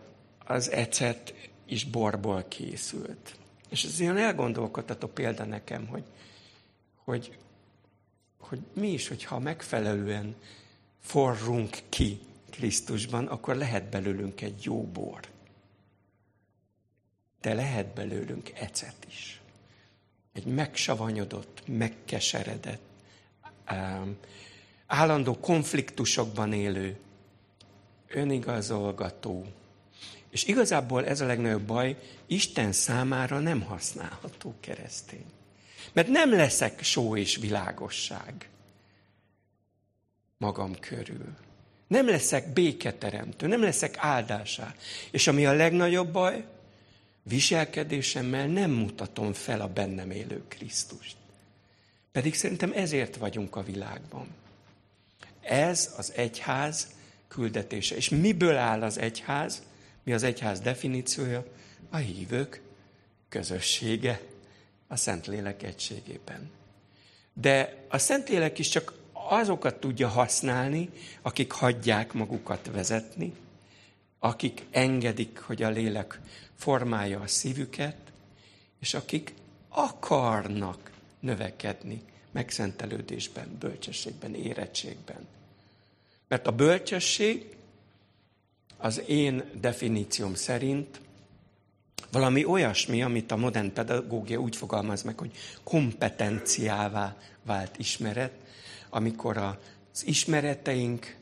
az 0.44 0.70
ecet 0.70 1.34
is 1.66 1.84
borból 1.84 2.44
készült. 2.48 3.36
És 3.68 3.84
ez 3.84 4.00
ilyen 4.00 4.16
elgondolkodtató 4.16 5.06
példa 5.06 5.44
nekem, 5.44 5.86
hogy, 5.86 6.04
hogy, 7.04 7.36
hogy 8.38 8.60
mi 8.72 8.88
is, 8.88 9.08
hogyha 9.08 9.38
megfelelően 9.38 10.34
forrunk 11.00 11.78
ki 11.88 12.20
Krisztusban, 12.50 13.26
akkor 13.26 13.56
lehet 13.56 13.84
belőlünk 13.84 14.40
egy 14.40 14.62
jó 14.62 14.82
bor. 14.82 15.20
De 17.40 17.54
lehet 17.54 17.86
belőlünk 17.86 18.50
ecet 18.54 19.06
is. 19.08 19.40
Egy 20.32 20.44
megsavanyodott, 20.44 21.62
megkeseredett, 21.66 22.80
állandó 24.86 25.38
konfliktusokban 25.40 26.52
élő, 26.52 26.96
önigazolgató. 28.08 29.46
És 30.30 30.44
igazából 30.44 31.06
ez 31.06 31.20
a 31.20 31.26
legnagyobb 31.26 31.62
baj, 31.62 31.96
Isten 32.26 32.72
számára 32.72 33.38
nem 33.38 33.62
használható 33.62 34.54
keresztény. 34.60 35.24
Mert 35.92 36.08
nem 36.08 36.30
leszek 36.30 36.82
só 36.82 37.16
és 37.16 37.36
világosság 37.36 38.48
magam 40.38 40.78
körül. 40.80 41.36
Nem 41.86 42.08
leszek 42.08 42.52
béketeremtő, 42.52 43.46
nem 43.46 43.62
leszek 43.62 43.96
áldásá. 43.98 44.74
És 45.10 45.26
ami 45.26 45.46
a 45.46 45.52
legnagyobb 45.52 46.12
baj, 46.12 46.44
viselkedésemmel 47.22 48.46
nem 48.46 48.70
mutatom 48.70 49.32
fel 49.32 49.60
a 49.60 49.68
bennem 49.68 50.10
élő 50.10 50.42
Krisztust. 50.48 51.16
Pedig 52.12 52.34
szerintem 52.34 52.72
ezért 52.74 53.16
vagyunk 53.16 53.56
a 53.56 53.62
világban. 53.62 54.28
Ez 55.40 55.94
az 55.96 56.12
egyház 56.16 56.88
küldetése. 57.28 57.96
És 57.96 58.08
miből 58.08 58.56
áll 58.56 58.82
az 58.82 58.98
egyház? 58.98 59.62
Mi 60.02 60.12
az 60.12 60.22
egyház 60.22 60.60
definíciója? 60.60 61.44
A 61.90 61.96
hívők 61.96 62.60
közössége 63.28 64.20
a 64.86 64.96
Szentlélek 64.96 65.62
egységében. 65.62 66.50
De 67.32 67.84
a 67.88 67.98
Szentlélek 67.98 68.58
is 68.58 68.68
csak 68.68 68.92
azokat 69.12 69.80
tudja 69.80 70.08
használni, 70.08 70.90
akik 71.22 71.52
hagyják 71.52 72.12
magukat 72.12 72.70
vezetni, 72.72 73.32
akik 74.18 74.66
engedik, 74.70 75.38
hogy 75.38 75.62
a 75.62 75.68
lélek 75.68 76.20
formálja 76.56 77.20
a 77.20 77.26
szívüket, 77.26 77.96
és 78.80 78.94
akik 78.94 79.34
akarnak 79.68 80.90
növekedni 81.20 82.02
megszentelődésben, 82.30 83.56
bölcsességben, 83.58 84.34
érettségben. 84.34 85.26
Mert 86.28 86.46
a 86.46 86.52
bölcsesség 86.52 87.56
az 88.76 89.02
én 89.06 89.44
definícióm 89.60 90.34
szerint 90.34 91.00
valami 92.12 92.44
olyasmi, 92.44 93.02
amit 93.02 93.32
a 93.32 93.36
modern 93.36 93.72
pedagógia 93.72 94.38
úgy 94.38 94.56
fogalmaz 94.56 95.02
meg, 95.02 95.18
hogy 95.18 95.32
kompetenciává 95.62 97.16
vált 97.42 97.78
ismeret, 97.78 98.32
amikor 98.90 99.36
az 99.36 100.06
ismereteinket 100.06 101.16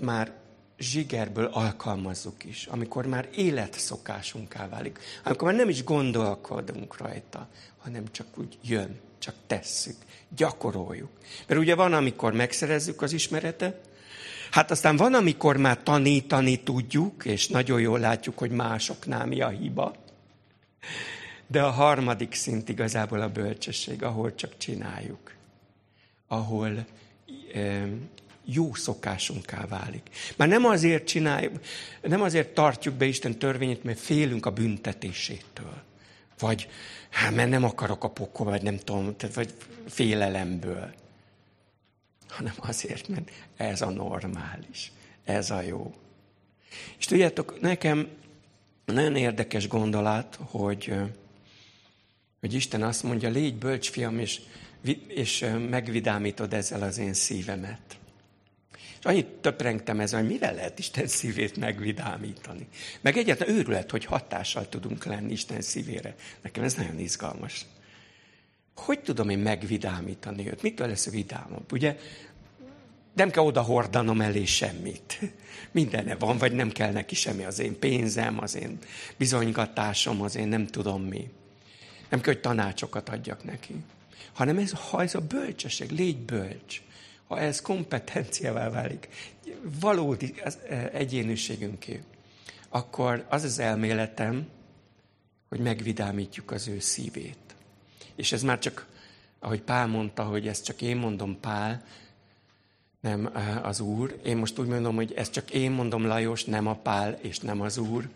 már 0.00 0.41
zsigerből 0.82 1.44
alkalmazzuk 1.44 2.44
is, 2.44 2.66
amikor 2.66 3.06
már 3.06 3.28
életszokásunká 3.34 4.68
válik, 4.68 4.98
amikor 5.24 5.48
már 5.48 5.56
nem 5.56 5.68
is 5.68 5.84
gondolkodunk 5.84 6.96
rajta, 6.96 7.48
hanem 7.78 8.04
csak 8.10 8.26
úgy 8.38 8.58
jön, 8.62 9.00
csak 9.18 9.34
tesszük, 9.46 9.96
gyakoroljuk. 10.36 11.10
Mert 11.46 11.60
ugye 11.60 11.74
van, 11.74 11.92
amikor 11.92 12.32
megszerezzük 12.32 13.02
az 13.02 13.12
ismeretet, 13.12 13.88
hát 14.50 14.70
aztán 14.70 14.96
van, 14.96 15.14
amikor 15.14 15.56
már 15.56 15.82
tanítani 15.82 16.62
tudjuk, 16.62 17.24
és 17.24 17.48
nagyon 17.48 17.80
jól 17.80 17.98
látjuk, 17.98 18.38
hogy 18.38 18.50
másoknál 18.50 19.26
mi 19.26 19.40
a 19.40 19.48
hiba. 19.48 19.94
De 21.46 21.62
a 21.62 21.70
harmadik 21.70 22.34
szint 22.34 22.68
igazából 22.68 23.20
a 23.20 23.28
bölcsesség, 23.28 24.02
ahol 24.02 24.34
csak 24.34 24.58
csináljuk. 24.58 25.34
Ahol 26.26 26.86
jó 28.44 28.74
szokásunká 28.74 29.66
válik. 29.66 30.02
Már 30.36 30.48
nem 30.48 30.64
azért 30.64 31.06
csináljuk, 31.06 31.60
nem 32.02 32.22
azért 32.22 32.54
tartjuk 32.54 32.94
be 32.94 33.04
Isten 33.04 33.38
törvényét, 33.38 33.84
mert 33.84 33.98
félünk 33.98 34.46
a 34.46 34.50
büntetésétől. 34.50 35.82
Vagy 36.38 36.68
hát 37.10 37.34
mert 37.34 37.50
nem 37.50 37.64
akarok 37.64 38.04
a 38.04 38.10
pokol, 38.10 38.46
vagy 38.46 38.62
nem 38.62 38.78
tudom, 38.78 39.14
vagy 39.34 39.54
félelemből. 39.88 40.94
Hanem 42.28 42.54
azért, 42.56 43.08
mert 43.08 43.30
ez 43.56 43.82
a 43.82 43.90
normális, 43.90 44.92
ez 45.24 45.50
a 45.50 45.60
jó. 45.60 45.94
És 46.98 47.06
tudjátok, 47.06 47.60
nekem 47.60 48.08
nagyon 48.84 49.16
érdekes 49.16 49.68
gondolat, 49.68 50.38
hogy, 50.40 50.94
hogy 52.40 52.54
Isten 52.54 52.82
azt 52.82 53.02
mondja, 53.02 53.28
légy 53.28 53.54
bölcs, 53.54 53.90
fiam, 53.90 54.18
és, 54.18 54.40
és 55.08 55.46
megvidámítod 55.70 56.52
ezzel 56.52 56.82
az 56.82 56.98
én 56.98 57.14
szívemet. 57.14 57.98
És 59.02 59.08
annyit 59.08 59.26
töprengtem 59.26 60.00
ezen, 60.00 60.20
hogy 60.20 60.28
mivel 60.28 60.54
lehet 60.54 60.78
Isten 60.78 61.06
szívét 61.06 61.56
megvidámítani. 61.56 62.66
Meg 63.00 63.16
egyáltalán 63.16 63.54
őrület, 63.54 63.90
hogy 63.90 64.04
hatással 64.04 64.68
tudunk 64.68 65.04
lenni 65.04 65.32
Isten 65.32 65.60
szívére. 65.60 66.14
Nekem 66.42 66.64
ez 66.64 66.74
nagyon 66.74 66.98
izgalmas. 66.98 67.66
Hogy 68.74 69.00
tudom 69.00 69.28
én 69.28 69.38
megvidámítani 69.38 70.48
őt? 70.48 70.62
Mitől 70.62 70.88
lesz 70.88 71.10
vidámabb? 71.10 71.72
Ugye 71.72 71.96
nem 73.14 73.30
kell 73.30 73.44
oda 73.44 73.62
hordanom 73.62 74.20
elé 74.20 74.44
semmit. 74.44 75.20
Mindenne 75.70 76.14
van, 76.14 76.38
vagy 76.38 76.52
nem 76.52 76.70
kell 76.70 76.92
neki 76.92 77.14
semmi. 77.14 77.44
Az 77.44 77.58
én 77.58 77.78
pénzem, 77.78 78.40
az 78.40 78.56
én 78.56 78.78
bizonygatásom, 79.16 80.22
az 80.22 80.36
én 80.36 80.48
nem 80.48 80.66
tudom 80.66 81.02
mi. 81.02 81.30
Nem 82.08 82.20
kell, 82.20 82.32
hogy 82.32 82.42
tanácsokat 82.42 83.08
adjak 83.08 83.44
neki. 83.44 83.74
Hanem 84.32 84.58
ez, 84.58 84.70
ha 84.70 85.02
ez 85.02 85.14
a 85.14 85.20
bölcsesség, 85.20 85.90
légy 85.90 86.18
bölcs 86.18 86.82
ha 87.32 87.38
ez 87.38 87.60
kompetenciával 87.60 88.70
válik, 88.70 89.08
valódi 89.80 90.34
az 90.44 90.58
e, 90.68 90.90
egyéniségünké, 90.92 92.02
akkor 92.68 93.26
az 93.28 93.44
az 93.44 93.58
elméletem, 93.58 94.48
hogy 95.48 95.60
megvidámítjuk 95.60 96.50
az 96.50 96.68
ő 96.68 96.78
szívét. 96.78 97.54
És 98.14 98.32
ez 98.32 98.42
már 98.42 98.58
csak, 98.58 98.86
ahogy 99.38 99.60
Pál 99.60 99.86
mondta, 99.86 100.22
hogy 100.22 100.48
ezt 100.48 100.64
csak 100.64 100.82
én 100.82 100.96
mondom 100.96 101.40
Pál, 101.40 101.84
nem 103.00 103.30
e, 103.34 103.60
az 103.62 103.80
Úr. 103.80 104.20
Én 104.24 104.36
most 104.36 104.58
úgy 104.58 104.68
mondom, 104.68 104.94
hogy 104.94 105.12
ezt 105.12 105.32
csak 105.32 105.50
én 105.50 105.70
mondom 105.70 106.06
Lajos, 106.06 106.44
nem 106.44 106.66
a 106.66 106.74
Pál 106.74 107.18
és 107.20 107.38
nem 107.38 107.60
az 107.60 107.78
Úr. 107.78 108.08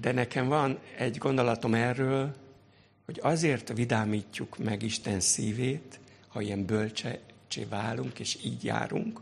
De 0.00 0.12
nekem 0.12 0.48
van 0.48 0.78
egy 0.96 1.18
gondolatom 1.18 1.74
erről, 1.74 2.34
hogy 3.04 3.18
azért 3.22 3.72
vidámítjuk 3.72 4.58
meg 4.58 4.82
Isten 4.82 5.20
szívét, 5.20 5.98
ha 6.28 6.40
ilyen 6.40 6.64
bölcse 6.64 7.18
bölcsé 7.48 7.64
válunk, 7.64 8.18
és 8.18 8.38
így 8.44 8.64
járunk, 8.64 9.20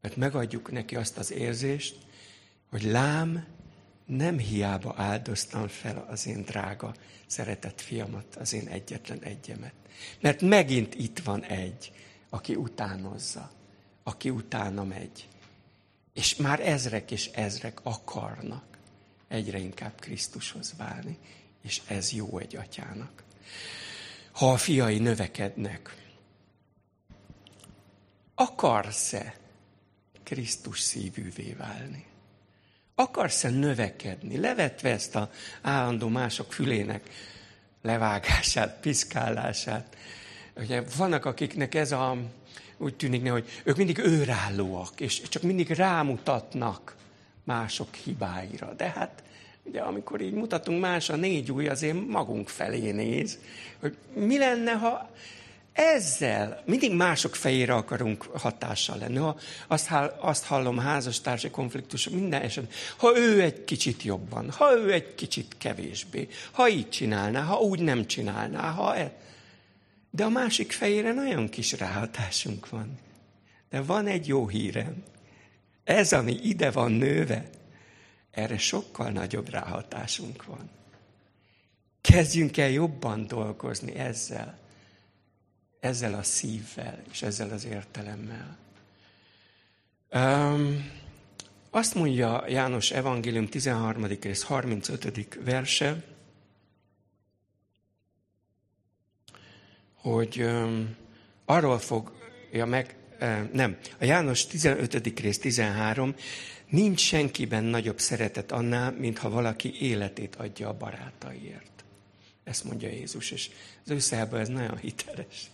mert 0.00 0.16
megadjuk 0.16 0.70
neki 0.70 0.96
azt 0.96 1.18
az 1.18 1.32
érzést, 1.32 1.96
hogy 2.70 2.82
lám, 2.82 3.46
nem 4.04 4.38
hiába 4.38 4.94
áldoztam 4.96 5.68
fel 5.68 6.06
az 6.10 6.26
én 6.26 6.42
drága, 6.42 6.94
szeretett 7.26 7.80
fiamat, 7.80 8.36
az 8.36 8.52
én 8.52 8.66
egyetlen 8.66 9.22
egyemet. 9.22 9.72
Mert 10.20 10.40
megint 10.40 10.94
itt 10.94 11.18
van 11.18 11.44
egy, 11.44 11.92
aki 12.28 12.54
utánozza, 12.54 13.50
aki 14.02 14.30
utána 14.30 14.84
megy. 14.84 15.28
És 16.12 16.36
már 16.36 16.60
ezrek 16.60 17.10
és 17.10 17.26
ezrek 17.26 17.80
akarnak 17.82 18.64
egyre 19.28 19.58
inkább 19.58 20.00
Krisztushoz 20.00 20.74
válni, 20.76 21.18
és 21.62 21.82
ez 21.86 22.12
jó 22.12 22.38
egy 22.38 22.56
atyának. 22.56 23.22
Ha 24.32 24.52
a 24.52 24.56
fiai 24.56 24.98
növekednek, 24.98 26.05
akarsz-e 28.36 29.34
Krisztus 30.22 30.80
szívűvé 30.80 31.52
válni? 31.58 32.04
Akarsz-e 32.94 33.50
növekedni, 33.50 34.36
levetve 34.36 34.90
ezt 34.90 35.14
a 35.14 35.30
állandó 35.62 36.08
mások 36.08 36.52
fülének 36.52 37.10
levágását, 37.82 38.80
piszkálását. 38.80 39.96
Ugye 40.56 40.82
vannak, 40.96 41.24
akiknek 41.24 41.74
ez 41.74 41.92
a, 41.92 42.16
úgy 42.76 42.96
tűnik, 42.96 43.30
hogy 43.30 43.48
ők 43.64 43.76
mindig 43.76 43.98
őrállóak, 43.98 45.00
és 45.00 45.22
csak 45.22 45.42
mindig 45.42 45.70
rámutatnak 45.70 46.96
mások 47.44 47.94
hibáira. 47.94 48.72
De 48.74 48.88
hát 48.88 49.22
Ugye, 49.68 49.80
amikor 49.80 50.20
így 50.20 50.32
mutatunk 50.32 50.80
más, 50.80 51.08
a 51.08 51.16
négy 51.16 51.52
új 51.52 51.68
azért 51.68 52.06
magunk 52.06 52.48
felé 52.48 52.90
néz, 52.90 53.38
hogy 53.80 53.96
mi 54.14 54.38
lenne, 54.38 54.72
ha 54.72 55.10
ezzel 55.76 56.62
mindig 56.64 56.94
mások 56.94 57.34
fejére 57.34 57.74
akarunk 57.74 58.22
hatással 58.22 58.98
lenni. 58.98 59.16
Ha 59.16 59.38
azt, 59.66 59.90
azt 60.18 60.44
hallom 60.44 60.78
házastársi 60.78 61.50
konfliktus 61.50 62.08
minden 62.08 62.42
esetben, 62.42 62.72
ha 62.96 63.18
ő 63.18 63.42
egy 63.42 63.64
kicsit 63.64 64.02
jobban, 64.02 64.50
ha 64.50 64.76
ő 64.76 64.92
egy 64.92 65.14
kicsit 65.14 65.54
kevésbé, 65.58 66.28
ha 66.52 66.68
így 66.68 66.88
csinálná, 66.88 67.42
ha 67.42 67.56
úgy 67.56 67.80
nem 67.80 68.06
csinálná, 68.06 68.70
ha 68.70 68.96
e... 68.96 69.12
De 70.10 70.24
a 70.24 70.28
másik 70.28 70.72
fejére 70.72 71.12
nagyon 71.12 71.48
kis 71.48 71.72
ráhatásunk 71.72 72.68
van. 72.68 72.98
De 73.70 73.80
van 73.80 74.06
egy 74.06 74.26
jó 74.26 74.48
hírem. 74.48 75.02
Ez, 75.84 76.12
ami 76.12 76.32
ide 76.42 76.70
van 76.70 76.92
nőve, 76.92 77.50
erre 78.30 78.58
sokkal 78.58 79.10
nagyobb 79.10 79.50
ráhatásunk 79.50 80.44
van. 80.44 80.70
Kezdjünk 82.00 82.56
el 82.56 82.70
jobban 82.70 83.26
dolgozni 83.26 83.94
ezzel, 83.94 84.58
ezzel 85.80 86.14
a 86.14 86.22
szívvel 86.22 87.02
és 87.10 87.22
ezzel 87.22 87.50
az 87.50 87.64
értelemmel. 87.64 88.56
Um, 90.12 90.90
azt 91.70 91.94
mondja 91.94 92.44
János 92.48 92.90
Evangélium 92.90 93.46
13. 93.48 94.06
rész 94.06 94.42
35. 94.42 95.38
verse, 95.44 96.04
hogy 99.94 100.42
um, 100.42 100.96
arról 101.44 101.78
fogja 101.78 102.66
meg, 102.66 102.96
uh, 103.20 103.50
nem, 103.52 103.76
a 103.98 104.04
János 104.04 104.46
15. 104.46 105.20
rész 105.20 105.38
13, 105.38 106.14
Nincs 106.68 107.00
senkiben 107.00 107.64
nagyobb 107.64 108.00
szeretet 108.00 108.52
annál, 108.52 108.92
mint 108.92 109.18
ha 109.18 109.30
valaki 109.30 109.80
életét 109.80 110.34
adja 110.34 110.68
a 110.68 110.76
barátaiért. 110.76 111.84
Ezt 112.44 112.64
mondja 112.64 112.88
Jézus, 112.88 113.30
és 113.30 113.50
az 113.84 113.90
ő 113.90 114.16
ez 114.38 114.48
nagyon 114.48 114.76
hiteles. 114.76 115.50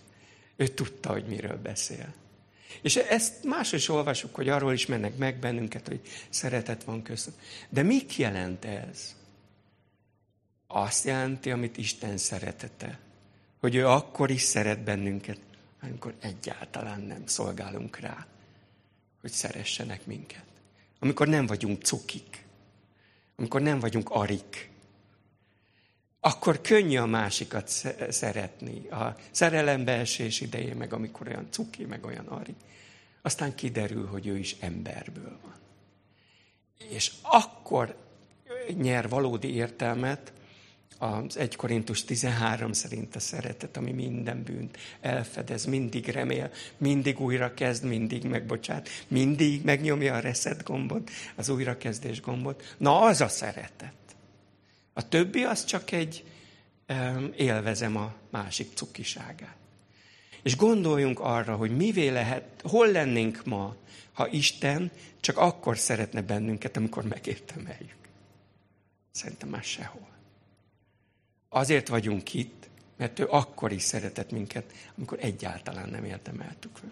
Ő 0.55 0.67
tudta, 0.67 1.11
hogy 1.11 1.25
miről 1.25 1.61
beszél. 1.61 2.13
És 2.81 2.95
ezt 2.95 3.43
máshol 3.43 3.79
is 3.79 3.89
olvasjuk, 3.89 4.35
hogy 4.35 4.49
arról 4.49 4.73
is 4.73 4.85
mennek 4.85 5.17
meg 5.17 5.39
bennünket, 5.39 5.87
hogy 5.87 6.01
szeretet 6.29 6.83
van 6.83 7.01
között. 7.01 7.39
De 7.69 7.83
mit 7.83 8.15
jelent 8.15 8.65
ez? 8.65 9.15
Azt 10.67 11.05
jelenti, 11.05 11.51
amit 11.51 11.77
Isten 11.77 12.17
szeretete. 12.17 12.99
Hogy 13.59 13.75
ő 13.75 13.87
akkor 13.87 14.29
is 14.29 14.41
szeret 14.41 14.79
bennünket, 14.79 15.39
amikor 15.81 16.13
egyáltalán 16.19 17.01
nem 17.01 17.25
szolgálunk 17.25 17.97
rá, 17.97 18.27
hogy 19.21 19.31
szeressenek 19.31 20.05
minket 20.05 20.43
amikor 21.03 21.27
nem 21.27 21.45
vagyunk 21.45 21.81
cukik, 21.81 22.45
amikor 23.35 23.61
nem 23.61 23.79
vagyunk 23.79 24.09
arik, 24.09 24.69
akkor 26.25 26.61
könnyű 26.61 26.97
a 26.97 27.05
másikat 27.05 27.67
szeretni. 28.09 28.87
A 28.87 29.15
szerelembeesés 29.31 30.41
idején, 30.41 30.75
meg 30.75 30.93
amikor 30.93 31.27
olyan 31.27 31.47
cuki, 31.49 31.85
meg 31.85 32.05
olyan 32.05 32.27
ari. 32.27 32.55
Aztán 33.21 33.55
kiderül, 33.55 34.07
hogy 34.07 34.27
ő 34.27 34.37
is 34.37 34.55
emberből 34.59 35.39
van. 35.41 35.55
És 36.89 37.11
akkor 37.21 37.95
nyer 38.77 39.09
valódi 39.09 39.55
értelmet, 39.55 40.33
az 40.97 41.37
1 41.37 41.55
Korintus 41.55 42.03
13 42.03 42.73
szerint 42.73 43.15
a 43.15 43.19
szeretet, 43.19 43.77
ami 43.77 43.91
minden 43.91 44.43
bűnt 44.43 44.77
elfedez, 45.01 45.65
mindig 45.65 46.07
remél, 46.07 46.51
mindig 46.77 47.19
újra 47.19 47.53
kezd, 47.53 47.83
mindig 47.83 48.23
megbocsát, 48.23 48.89
mindig 49.07 49.63
megnyomja 49.63 50.13
a 50.13 50.19
reset 50.19 50.63
gombot, 50.63 51.09
az 51.35 51.49
újrakezdés 51.49 52.21
gombot. 52.21 52.75
Na, 52.77 53.01
az 53.01 53.21
a 53.21 53.27
szeretet. 53.27 54.02
A 54.93 55.07
többi 55.07 55.43
az 55.43 55.65
csak 55.65 55.91
egy 55.91 56.23
élvezem 57.35 57.97
a 57.97 58.13
másik 58.29 58.73
cukiságát. 58.73 59.55
És 60.43 60.55
gondoljunk 60.55 61.19
arra, 61.19 61.55
hogy 61.55 61.75
mivé 61.75 62.07
lehet, 62.07 62.61
hol 62.63 62.91
lennénk 62.91 63.45
ma, 63.45 63.75
ha 64.13 64.27
Isten 64.27 64.91
csak 65.19 65.37
akkor 65.37 65.77
szeretne 65.77 66.21
bennünket, 66.21 66.77
amikor 66.77 67.03
megértemeljük. 67.03 68.07
Szerintem 69.11 69.49
már 69.49 69.63
sehol. 69.63 70.07
Azért 71.49 71.87
vagyunk 71.87 72.33
itt, 72.33 72.69
mert 72.97 73.19
ő 73.19 73.27
akkor 73.29 73.71
is 73.71 73.81
szeretett 73.81 74.31
minket, 74.31 74.73
amikor 74.97 75.17
egyáltalán 75.21 75.89
nem 75.89 76.05
érdemeltük 76.05 76.77
fel. 76.77 76.91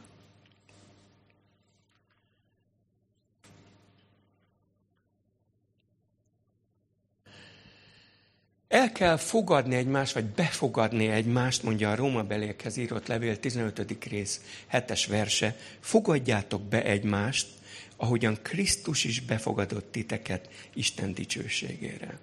El 8.72 8.91
kell 8.91 9.17
fogadni 9.17 9.76
egymást, 9.76 10.13
vagy 10.13 10.26
befogadni 10.26 11.07
egymást, 11.07 11.63
mondja 11.63 11.91
a 11.91 11.95
Róma 11.95 12.24
belékhez 12.24 12.78
írott 12.78 13.07
levél 13.07 13.39
15. 13.39 14.05
rész 14.09 14.41
7-es 14.72 15.05
verse. 15.09 15.55
Fogadjátok 15.80 16.61
be 16.61 16.84
egymást, 16.84 17.47
ahogyan 17.95 18.38
Krisztus 18.41 19.03
is 19.03 19.22
befogadott 19.22 19.91
titeket 19.91 20.49
Isten 20.74 21.13
dicsőségére. 21.13 22.17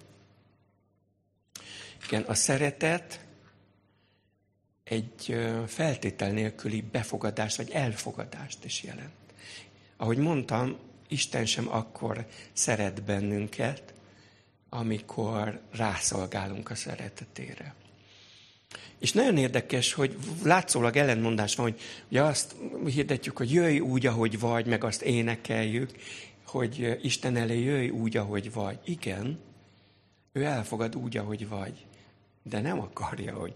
Igen, 2.07 2.21
a 2.21 2.33
szeretet 2.33 3.19
egy 4.83 5.37
feltétel 5.67 6.31
nélküli 6.31 6.81
befogadást 6.81 7.57
vagy 7.57 7.69
elfogadást 7.71 8.65
is 8.65 8.83
jelent. 8.83 9.13
Ahogy 9.97 10.17
mondtam, 10.17 10.77
Isten 11.07 11.45
sem 11.45 11.67
akkor 11.69 12.25
szeret 12.53 13.03
bennünket, 13.03 13.93
amikor 14.69 15.61
rászolgálunk 15.71 16.69
a 16.69 16.75
szeretetére. 16.75 17.75
És 18.99 19.11
nagyon 19.11 19.37
érdekes, 19.37 19.93
hogy 19.93 20.17
látszólag 20.43 20.95
ellentmondás 20.95 21.55
van, 21.55 21.65
hogy 21.65 21.81
ugye 22.09 22.21
azt 22.21 22.55
hirdetjük, 22.85 23.37
hogy 23.37 23.51
jöjj 23.51 23.79
úgy, 23.79 24.05
ahogy 24.05 24.39
vagy, 24.39 24.65
meg 24.65 24.83
azt 24.83 25.01
énekeljük, 25.01 25.91
hogy 26.45 26.97
Isten 27.01 27.35
elé 27.35 27.63
jöjj 27.63 27.89
úgy, 27.89 28.17
ahogy 28.17 28.51
vagy. 28.51 28.79
Igen, 28.85 29.39
ő 30.31 30.43
elfogad 30.43 30.95
úgy, 30.95 31.17
ahogy 31.17 31.47
vagy 31.47 31.85
de 32.49 32.61
nem 32.61 32.79
akarja, 32.79 33.33
hogy 33.33 33.53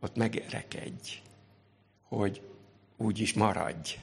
ott 0.00 0.16
megrekedj, 0.16 1.20
hogy 2.02 2.40
úgy 2.96 3.18
is 3.18 3.32
maradj. 3.32 3.98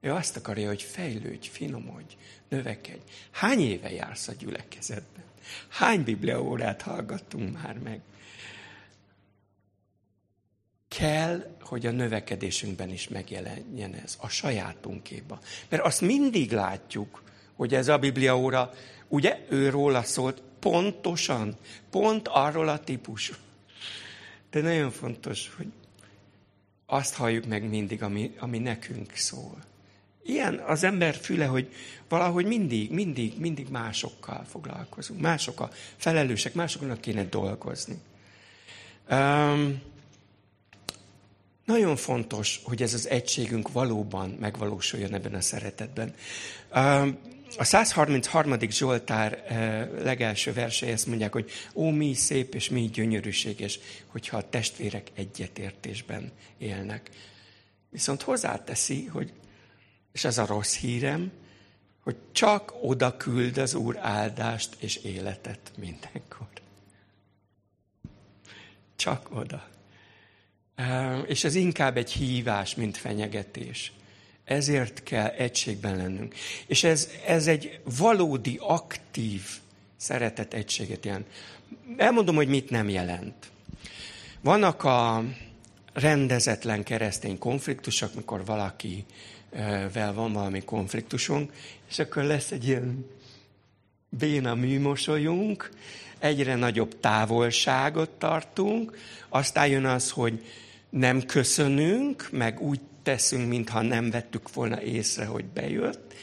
Ő 0.00 0.12
azt 0.12 0.36
akarja, 0.36 0.68
hogy 0.68 0.82
fejlődj, 0.82 1.48
finomodj, 1.48 2.16
növekedj. 2.48 3.00
Hány 3.30 3.60
éve 3.60 3.90
jársz 3.90 4.28
a 4.28 4.32
gyülekezetben? 4.32 5.24
Hány 5.68 6.04
bibliaórát 6.04 6.82
hallgattunk 6.82 7.62
már 7.62 7.78
meg? 7.78 8.00
Kell, 10.88 11.56
hogy 11.60 11.86
a 11.86 11.90
növekedésünkben 11.90 12.90
is 12.90 13.08
megjelenjen 13.08 13.94
ez, 13.94 14.16
a 14.20 14.28
sajátunkéba. 14.28 15.38
Mert 15.68 15.82
azt 15.82 16.00
mindig 16.00 16.52
látjuk, 16.52 17.22
hogy 17.54 17.74
ez 17.74 17.88
a 17.88 17.98
bibliaóra, 17.98 18.72
ugye 19.08 19.38
ő 19.48 19.70
róla 19.70 20.02
szólt, 20.02 20.42
pontosan, 20.58 21.56
pont 21.90 22.28
arról 22.28 22.68
a 22.68 22.80
típusú. 22.80 23.34
De 24.50 24.60
nagyon 24.60 24.90
fontos, 24.90 25.54
hogy 25.56 25.72
azt 26.86 27.14
halljuk 27.14 27.46
meg 27.46 27.68
mindig, 27.68 28.02
ami, 28.02 28.34
ami 28.38 28.58
nekünk 28.58 29.12
szól. 29.14 29.67
Ilyen 30.28 30.54
az 30.54 30.84
ember 30.84 31.14
füle, 31.14 31.46
hogy 31.46 31.72
valahogy 32.08 32.46
mindig, 32.46 32.90
mindig, 32.90 33.38
mindig 33.38 33.68
másokkal 33.68 34.44
foglalkozunk. 34.50 35.20
Mások 35.20 35.60
a 35.60 35.70
felelősek, 35.96 36.54
másoknak 36.54 37.00
kéne 37.00 37.24
dolgozni. 37.24 37.98
Um, 39.10 39.82
nagyon 41.64 41.96
fontos, 41.96 42.60
hogy 42.64 42.82
ez 42.82 42.94
az 42.94 43.08
egységünk 43.08 43.72
valóban 43.72 44.36
megvalósuljon 44.40 45.14
ebben 45.14 45.34
a 45.34 45.40
szeretetben. 45.40 46.14
Um, 46.74 47.18
a 47.56 47.64
133. 47.64 48.58
Zsoltár 48.70 49.44
legelső 50.02 50.52
verse 50.52 50.86
ezt 50.86 51.06
mondják, 51.06 51.32
hogy 51.32 51.50
ó, 51.74 51.90
mi 51.90 52.14
szép 52.14 52.54
és 52.54 52.68
mi 52.68 52.80
gyönyörűséges, 52.80 53.78
hogyha 54.06 54.36
a 54.36 54.48
testvérek 54.48 55.10
egyetértésben 55.14 56.32
élnek. 56.58 57.10
Viszont 57.90 58.22
hozzáteszi, 58.22 59.04
hogy, 59.04 59.32
és 60.12 60.24
ez 60.24 60.38
a 60.38 60.46
rossz 60.46 60.76
hírem, 60.76 61.32
hogy 62.00 62.16
csak 62.32 62.72
oda 62.80 63.16
küld 63.16 63.58
az 63.58 63.74
Úr 63.74 63.96
áldást 63.96 64.76
és 64.78 64.96
életet 64.96 65.72
mindenkor. 65.76 66.46
Csak 68.96 69.28
oda. 69.30 69.68
És 71.26 71.44
ez 71.44 71.54
inkább 71.54 71.96
egy 71.96 72.10
hívás, 72.10 72.74
mint 72.74 72.96
fenyegetés. 72.96 73.92
Ezért 74.44 75.02
kell 75.02 75.26
egységben 75.26 75.96
lennünk. 75.96 76.34
És 76.66 76.84
ez, 76.84 77.10
ez 77.26 77.46
egy 77.46 77.80
valódi, 77.98 78.58
aktív 78.60 79.42
szeretet 79.96 80.54
egységet 80.54 81.04
jelent. 81.04 81.26
Elmondom, 81.96 82.34
hogy 82.34 82.48
mit 82.48 82.70
nem 82.70 82.88
jelent. 82.88 83.50
Vannak 84.40 84.84
a 84.84 85.24
rendezetlen 85.92 86.82
keresztény 86.82 87.38
konfliktusok, 87.38 88.14
mikor 88.14 88.44
valakivel 89.50 90.12
van 90.12 90.32
valami 90.32 90.64
konfliktusunk, 90.64 91.52
és 91.88 91.98
akkor 91.98 92.22
lesz 92.22 92.50
egy 92.50 92.66
ilyen 92.66 93.06
béna 94.08 94.54
műmosolyunk, 94.54 95.70
egyre 96.18 96.54
nagyobb 96.54 97.00
távolságot 97.00 98.10
tartunk, 98.10 98.96
aztán 99.28 99.66
jön 99.66 99.84
az, 99.84 100.10
hogy 100.10 100.44
nem 100.90 101.22
köszönünk, 101.22 102.28
meg 102.32 102.60
úgy 102.60 102.80
teszünk, 103.02 103.48
mintha 103.48 103.82
nem 103.82 104.10
vettük 104.10 104.54
volna 104.54 104.82
észre, 104.82 105.24
hogy 105.24 105.44
bejött, 105.44 106.14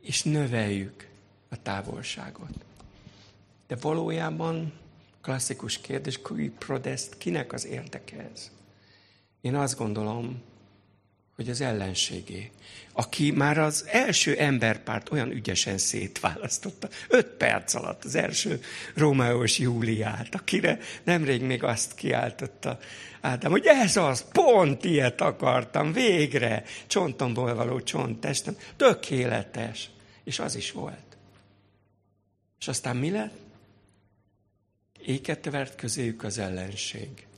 és 0.00 0.22
növeljük 0.22 1.08
a 1.48 1.62
távolságot. 1.62 2.64
De 3.66 3.76
valójában 3.76 4.72
klasszikus 5.22 5.80
kérdés, 5.80 6.20
kui 6.20 6.48
prodest, 6.48 7.18
kinek 7.18 7.52
az 7.52 7.66
érdeke 7.66 8.30
ez? 8.32 8.50
Én 9.40 9.54
azt 9.54 9.78
gondolom, 9.78 10.42
hogy 11.40 11.50
az 11.50 11.60
ellenségé, 11.60 12.50
aki 12.92 13.30
már 13.30 13.58
az 13.58 13.84
első 13.88 14.36
emberpárt 14.36 15.10
olyan 15.10 15.30
ügyesen 15.30 15.78
szétválasztotta, 15.78 16.88
öt 17.08 17.26
perc 17.26 17.74
alatt 17.74 18.04
az 18.04 18.14
első 18.14 18.60
Rómeós 18.94 19.58
Júliát, 19.58 20.34
akire 20.34 20.78
nemrég 21.04 21.42
még 21.42 21.62
azt 21.62 21.94
kiáltotta 21.94 22.78
Ádám, 23.20 23.50
hogy 23.50 23.66
ez 23.66 23.96
az, 23.96 24.24
pont 24.32 24.84
ilyet 24.84 25.20
akartam, 25.20 25.92
végre, 25.92 26.64
csontomból 26.86 27.54
való 27.54 27.80
csonttestem, 27.80 28.56
tökéletes. 28.76 29.90
És 30.24 30.38
az 30.38 30.54
is 30.54 30.72
volt. 30.72 31.16
És 32.58 32.68
aztán 32.68 32.96
mi 32.96 33.10
lett? 33.10 33.38
Éket 35.04 35.50
vert 35.50 35.76
közéjük 35.76 36.22
az 36.22 36.38
ellenség 36.38 37.28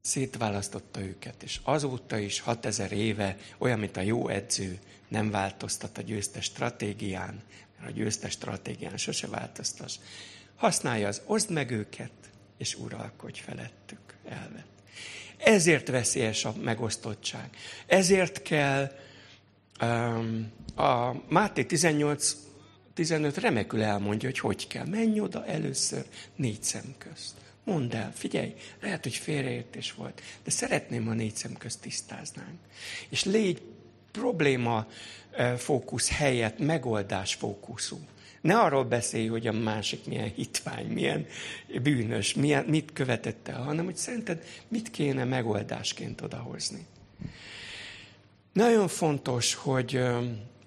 szétválasztotta 0.00 1.00
őket, 1.00 1.42
és 1.42 1.60
azóta 1.62 2.18
is 2.18 2.40
6000 2.40 2.92
éve, 2.92 3.36
olyan, 3.58 3.78
mint 3.78 3.96
a 3.96 4.00
jó 4.00 4.28
edző, 4.28 4.78
nem 5.08 5.30
változtat 5.30 5.98
a 5.98 6.02
győztes 6.02 6.44
stratégián, 6.44 7.42
mert 7.78 7.90
a 7.90 7.94
győztes 7.94 8.32
stratégián 8.32 8.96
sose 8.96 9.26
változtas. 9.26 9.98
Használja 10.56 11.08
az 11.08 11.22
oszd 11.26 11.50
meg 11.50 11.70
őket, 11.70 12.10
és 12.58 12.74
uralkodj 12.74 13.40
felettük 13.40 14.14
elvet. 14.28 14.66
Ezért 15.36 15.88
veszélyes 15.88 16.44
a 16.44 16.54
megosztottság. 16.62 17.56
Ezért 17.86 18.42
kell 18.42 18.92
um, 19.80 20.52
a 20.76 21.12
Máté 21.28 21.64
18 21.64 22.36
15 22.94 23.36
remekül 23.38 23.82
elmondja, 23.82 24.28
hogy 24.28 24.38
hogy 24.38 24.66
kell. 24.66 24.86
Menj 24.86 25.20
oda 25.20 25.46
először 25.46 26.04
négy 26.36 26.62
szem 26.62 26.94
közt. 26.98 27.34
Mondd 27.64 27.94
el, 27.94 28.12
figyelj, 28.14 28.54
lehet, 28.80 29.02
hogy 29.02 29.14
félreértés 29.14 29.92
volt, 29.92 30.22
de 30.44 30.50
szeretném, 30.50 31.06
ha 31.06 31.12
négy 31.12 31.34
szem 31.34 31.56
közt 31.56 31.80
tisztáznánk. 31.80 32.58
És 33.08 33.24
légy 33.24 33.62
probléma 34.12 34.86
fókusz 35.56 36.10
helyett 36.10 36.58
megoldás 36.58 37.34
fókuszú. 37.34 37.98
Ne 38.40 38.58
arról 38.58 38.84
beszélj, 38.84 39.26
hogy 39.26 39.46
a 39.46 39.52
másik 39.52 40.04
milyen 40.04 40.32
hitvány, 40.34 40.86
milyen 40.86 41.26
bűnös, 41.82 42.34
milyen, 42.34 42.64
mit 42.64 42.92
követett 42.92 43.48
el, 43.48 43.62
hanem 43.62 43.84
hogy 43.84 43.96
szerinted 43.96 44.44
mit 44.68 44.90
kéne 44.90 45.24
megoldásként 45.24 46.20
odahozni. 46.20 46.86
Nagyon 48.52 48.88
fontos, 48.88 49.54
hogy 49.54 50.00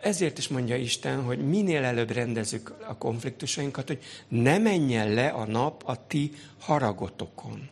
ezért 0.03 0.37
is 0.37 0.47
mondja 0.47 0.75
Isten, 0.75 1.23
hogy 1.23 1.47
minél 1.47 1.83
előbb 1.83 2.11
rendezzük 2.11 2.75
a 2.87 2.97
konfliktusainkat, 2.97 3.87
hogy 3.87 4.03
ne 4.27 4.57
menjen 4.57 5.13
le 5.13 5.27
a 5.27 5.45
nap 5.45 5.83
a 5.85 6.07
ti 6.07 6.31
haragotokon. 6.59 7.69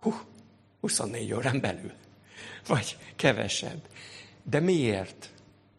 Hú, 0.00 0.14
24 0.80 1.32
órán 1.32 1.60
belül. 1.60 1.92
Vagy 2.66 2.98
kevesebb. 3.16 3.88
De 4.42 4.60
miért? 4.60 5.30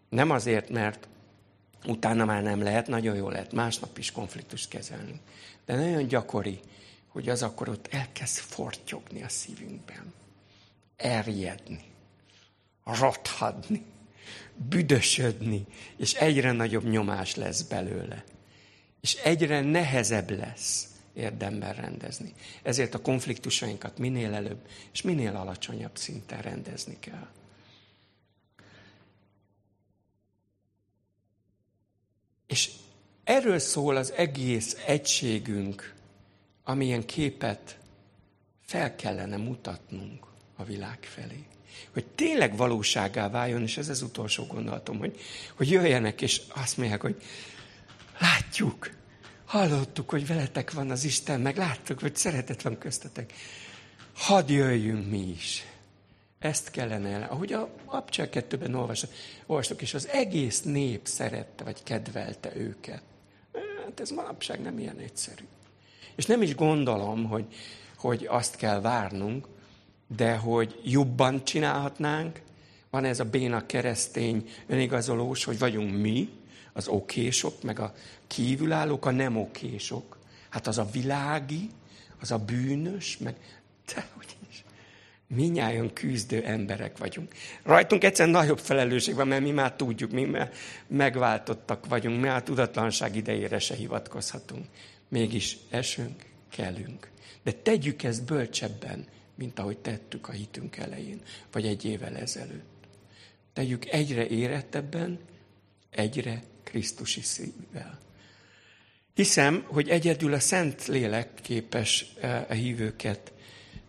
Nem 0.09 0.29
azért, 0.29 0.69
mert 0.69 1.07
utána 1.85 2.25
már 2.25 2.43
nem 2.43 2.61
lehet, 2.61 2.87
nagyon 2.87 3.15
jó 3.15 3.29
lehet 3.29 3.53
másnap 3.53 3.97
is 3.97 4.11
konfliktust 4.11 4.69
kezelni. 4.69 5.21
De 5.65 5.75
nagyon 5.75 6.07
gyakori, 6.07 6.59
hogy 7.07 7.29
az 7.29 7.43
akkor 7.43 7.69
ott 7.69 7.87
elkezd 7.87 8.37
fortyogni 8.37 9.23
a 9.23 9.29
szívünkben. 9.29 10.13
Erjedni. 10.95 11.83
Rothadni 12.83 13.85
büdösödni, 14.69 15.65
és 15.97 16.13
egyre 16.13 16.51
nagyobb 16.51 16.89
nyomás 16.89 17.35
lesz 17.35 17.61
belőle. 17.61 18.23
És 19.01 19.13
egyre 19.15 19.61
nehezebb 19.61 20.29
lesz 20.29 20.87
érdemben 21.13 21.73
rendezni. 21.73 22.33
Ezért 22.63 22.93
a 22.93 23.01
konfliktusainkat 23.01 23.97
minél 23.97 24.33
előbb 24.33 24.67
és 24.91 25.01
minél 25.01 25.35
alacsonyabb 25.35 25.97
szinten 25.97 26.41
rendezni 26.41 26.97
kell. 26.99 27.27
És 32.47 32.71
erről 33.23 33.59
szól 33.59 33.95
az 33.95 34.11
egész 34.11 34.77
egységünk, 34.85 35.93
amilyen 36.63 37.05
képet 37.05 37.79
fel 38.65 38.95
kellene 38.95 39.37
mutatnunk 39.37 40.25
a 40.55 40.63
világ 40.63 40.99
felé 41.01 41.45
hogy 41.93 42.05
tényleg 42.05 42.57
valóságá 42.57 43.29
váljon, 43.29 43.61
és 43.61 43.77
ez 43.77 43.89
az 43.89 44.01
utolsó 44.01 44.45
gondolatom, 44.45 44.97
hogy, 44.97 45.19
hogy 45.55 45.69
jöjjenek, 45.69 46.21
és 46.21 46.41
azt 46.47 46.77
mondják, 46.77 47.01
hogy 47.01 47.21
látjuk, 48.19 48.89
hallottuk, 49.45 50.09
hogy 50.09 50.27
veletek 50.27 50.71
van 50.71 50.89
az 50.89 51.03
Isten, 51.03 51.41
meg 51.41 51.57
láttuk, 51.57 51.99
hogy 51.99 52.15
szeretet 52.15 52.61
van 52.61 52.77
köztetek. 52.77 53.33
Hadd 54.15 54.51
jöjjünk 54.51 55.09
mi 55.09 55.29
is. 55.29 55.65
Ezt 56.39 56.71
kellene 56.71 57.09
el. 57.09 57.27
Ahogy 57.29 57.53
a 57.53 57.69
Abcsel 57.85 58.29
kettőben 58.29 58.75
olvastok, 59.45 59.81
és 59.81 59.93
az 59.93 60.07
egész 60.07 60.61
nép 60.61 61.07
szerette, 61.07 61.63
vagy 61.63 61.83
kedvelte 61.83 62.55
őket. 62.55 63.01
Hát 63.85 63.99
ez 63.99 64.09
manapság 64.09 64.61
nem 64.61 64.79
ilyen 64.79 64.97
egyszerű. 64.97 65.43
És 66.15 66.25
nem 66.25 66.41
is 66.41 66.55
gondolom, 66.55 67.25
hogy, 67.25 67.45
hogy 67.97 68.25
azt 68.29 68.55
kell 68.55 68.81
várnunk, 68.81 69.47
de 70.15 70.35
hogy 70.35 70.79
jobban 70.83 71.43
csinálhatnánk, 71.43 72.41
van 72.89 73.05
ez 73.05 73.19
a 73.19 73.25
béna 73.25 73.65
keresztény 73.65 74.49
önigazolós, 74.67 75.43
hogy 75.43 75.59
vagyunk 75.59 75.97
mi, 76.01 76.29
az 76.73 76.87
okésok, 76.87 77.63
meg 77.63 77.79
a 77.79 77.93
kívülállók, 78.27 79.05
a 79.05 79.11
nem 79.11 79.37
okésok. 79.37 80.17
Hát 80.49 80.67
az 80.67 80.77
a 80.77 80.89
világi, 80.91 81.69
az 82.19 82.31
a 82.31 82.37
bűnös, 82.37 83.17
meg 83.17 83.35
te, 83.85 84.07
hogy 84.15 84.35
is. 84.49 84.63
Minnyáján 85.27 85.93
küzdő 85.93 86.43
emberek 86.43 86.97
vagyunk. 86.97 87.33
Rajtunk 87.63 88.03
egyszerűen 88.03 88.35
nagyobb 88.35 88.59
felelősség 88.59 89.15
van, 89.15 89.27
mert 89.27 89.41
mi 89.41 89.51
már 89.51 89.73
tudjuk, 89.73 90.11
mi 90.11 90.23
már 90.23 90.51
megváltottak 90.87 91.85
vagyunk, 91.87 92.21
mi 92.21 92.27
már 92.27 92.43
tudatlanság 92.43 93.15
idejére 93.15 93.59
se 93.59 93.75
hivatkozhatunk. 93.75 94.65
Mégis 95.07 95.57
esünk, 95.69 96.25
kellünk. 96.49 97.09
De 97.43 97.51
tegyük 97.51 98.03
ezt 98.03 98.23
bölcsebben, 98.23 99.05
mint 99.41 99.59
ahogy 99.59 99.77
tettük 99.77 100.27
a 100.27 100.31
hitünk 100.31 100.77
elején, 100.77 101.21
vagy 101.51 101.65
egy 101.65 101.85
évvel 101.85 102.17
ezelőtt. 102.17 102.87
Tegyük 103.53 103.85
egyre 103.85 104.27
érettebben, 104.27 105.19
egyre 105.89 106.43
Krisztusi 106.63 107.21
szívvel. 107.21 107.99
Hiszem, 109.13 109.63
hogy 109.67 109.89
egyedül 109.89 110.33
a 110.33 110.39
Szent 110.39 110.85
Lélek 110.85 111.29
képes 111.41 112.05
e, 112.19 112.45
a 112.49 112.53
hívőket 112.53 113.31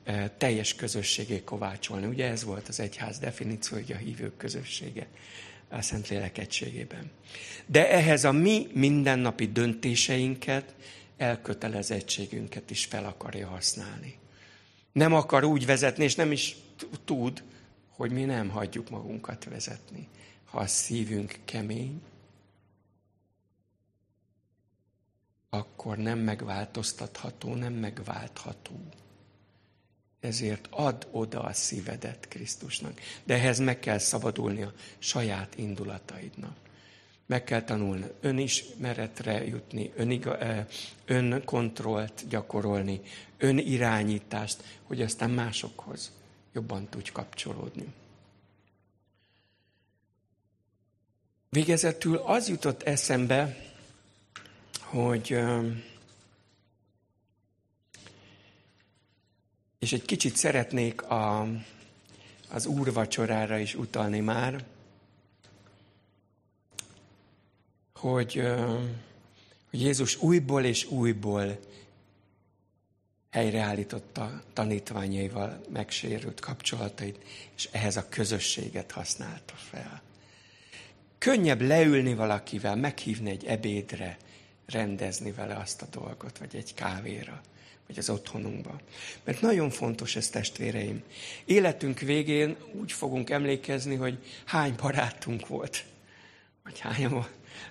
e, 0.05 0.29
teljes 0.29 0.75
közösségé 0.75 1.43
kovácsolni. 1.45 2.07
Ugye 2.07 2.29
ez 2.29 2.45
volt 2.45 2.69
az 2.69 2.81
egyház 2.81 3.19
definíció, 3.19 3.77
hogy 3.77 3.93
a 3.93 3.97
hívők 3.97 4.37
közössége 4.37 5.07
a 5.69 5.83
Szent 5.83 6.09
Lélek 6.09 6.39
egységében. 6.39 7.11
De 7.67 7.91
ehhez 7.91 8.25
a 8.25 8.33
mi 8.33 8.67
mindennapi 8.73 9.47
döntéseinket, 9.47 10.75
elkötelezettségünket 11.17 12.71
is 12.71 12.85
fel 12.85 13.05
akarja 13.05 13.49
használni 13.49 14.21
nem 14.93 15.15
akar 15.15 15.45
úgy 15.45 15.67
vezetni, 15.67 16.05
és 16.05 16.15
nem 16.15 16.33
is 16.33 16.57
tud, 17.05 17.43
hogy 17.89 18.11
mi 18.11 18.25
nem 18.25 18.49
hagyjuk 18.49 18.91
magunkat 18.91 19.45
vezetni. 19.45 20.09
Ha 20.45 20.59
a 20.59 20.67
szívünk 20.67 21.39
kemény, 21.45 22.03
akkor 25.51 25.97
nem 25.97 26.19
megváltoztatható, 26.19 27.55
nem 27.55 27.73
megváltható. 27.73 28.81
Ezért 30.21 30.69
add 30.71 31.05
oda 31.11 31.41
a 31.41 31.53
szívedet 31.53 32.29
Krisztusnak. 32.29 33.01
De 33.25 33.35
ehhez 33.35 33.59
meg 33.59 33.79
kell 33.79 33.99
szabadulni 33.99 34.63
a 34.63 34.73
saját 34.99 35.59
indulataidnak. 35.59 36.62
Meg 37.27 37.45
kell 37.45 37.63
tanulni 37.63 38.05
önismeretre 38.21 39.45
jutni, 39.45 39.93
öniga, 39.97 40.39
önkontrollt 41.05 42.29
gyakorolni, 42.29 43.01
önirányítást, 43.39 44.63
hogy 44.83 45.03
aztán 45.03 45.31
másokhoz 45.31 46.13
jobban 46.53 46.89
tudj 46.89 47.11
kapcsolódni. 47.13 47.87
Végezetül 51.49 52.17
az 52.17 52.49
jutott 52.49 52.83
eszembe, 52.83 53.57
hogy 54.81 55.39
És 59.83 59.93
egy 59.93 60.05
kicsit 60.05 60.37
szeretnék 60.37 61.03
a, 61.03 61.47
az 62.51 62.67
úrvacsorára 62.67 63.59
is 63.59 63.75
utalni 63.75 64.21
már, 64.21 64.65
hogy, 68.03 68.43
hogy 69.71 69.81
Jézus 69.81 70.23
újból 70.23 70.65
és 70.65 70.85
újból 70.85 71.59
helyreállította 73.31 74.43
tanítványaival 74.53 75.61
megsérült 75.73 76.41
kapcsolatait, 76.41 77.19
és 77.57 77.69
ehhez 77.73 77.97
a 77.97 78.09
közösséget 78.09 78.91
használta 78.91 79.55
fel. 79.55 80.03
Könnyebb 81.19 81.61
leülni 81.61 82.15
valakivel, 82.15 82.77
meghívni 82.77 83.31
egy 83.31 83.45
ebédre, 83.45 84.17
rendezni 84.67 85.33
vele 85.33 85.55
azt 85.55 85.83
a 85.83 85.87
dolgot, 85.91 86.39
vagy 86.39 86.57
egy 86.57 86.75
kávéra, 86.75 87.41
vagy 87.87 87.99
az 87.99 88.11
otthonunkba. 88.11 88.81
Mert 89.25 89.41
nagyon 89.41 89.71
fontos 89.71 90.17
ez, 90.17 90.29
testvéreim. 90.29 91.03
Életünk 91.45 91.99
végén 91.99 92.57
úgy 92.81 92.93
fogunk 92.93 93.31
emlékezni, 93.31 93.95
hogy 93.95 94.19
hány 94.45 94.75
barátunk 94.77 95.47
volt, 95.47 95.85
vagy 96.63 96.79
hányan 96.79 97.13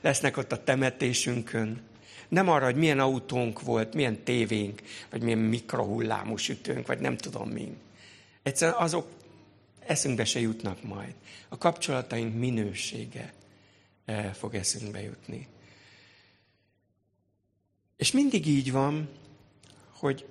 lesznek 0.02 0.38
ott 0.38 0.52
a 0.52 0.64
temetésünkön. 0.64 1.82
Nem 2.28 2.50
arra, 2.50 2.66
hogy 2.66 2.76
milyen 2.76 3.00
autónk 3.00 3.62
volt, 3.62 3.94
milyen 3.94 4.24
tévénk, 4.24 4.82
vagy 5.10 5.22
milyen 5.22 5.38
mikrohullámú 5.38 6.38
sütőnk, 6.38 6.88
vagy 6.88 7.00
nem 7.00 7.18
tudom 7.18 7.50
mi. 7.50 7.78
Egyszerűen 8.44 8.78
azok 8.78 9.08
eszünkbe 9.80 10.26
se 10.26 10.40
jutnak 10.40 10.84
majd. 10.84 11.14
A 11.50 11.58
kapcsolataink 11.58 12.36
minősége 12.36 13.34
eh, 14.06 14.34
fog 14.34 14.56
eszünkbe 14.56 15.02
jutni. 15.02 15.48
És 17.98 18.12
mindig 18.12 18.48
így 18.48 18.72
van, 18.72 19.10
hogy 19.90 20.26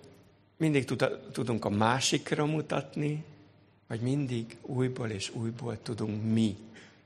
mindig 0.57 0.85
tudunk 1.33 1.65
a 1.65 1.69
másikra 1.69 2.47
mutatni, 2.47 3.25
vagy 3.87 4.01
mindig 4.01 4.57
újból 4.63 5.09
és 5.09 5.31
újból 5.35 5.83
tudunk 5.83 6.33
mi 6.33 6.57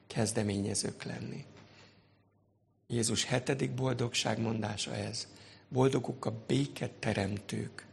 kezdeményezők 0.06 1.02
lenni. 1.02 1.44
Jézus 2.86 3.24
hetedik 3.24 3.70
boldogság 3.70 4.40
mondása 4.40 4.94
ez. 4.94 5.28
Boldoguk 5.68 6.24
a 6.24 6.32
béket 6.46 6.90
teremtők, 6.90 7.86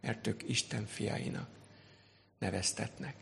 mert 0.00 0.26
ők 0.26 0.42
Isten 0.48 0.86
fiainak 0.86 1.48
neveztetnek. 2.38 3.14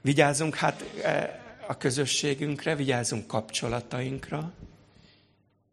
Vigyázzunk 0.00 0.54
hát 0.54 0.84
e, 1.02 1.40
a 1.66 1.76
közösségünkre, 1.76 2.76
vigyázzunk 2.76 3.26
kapcsolatainkra, 3.26 4.52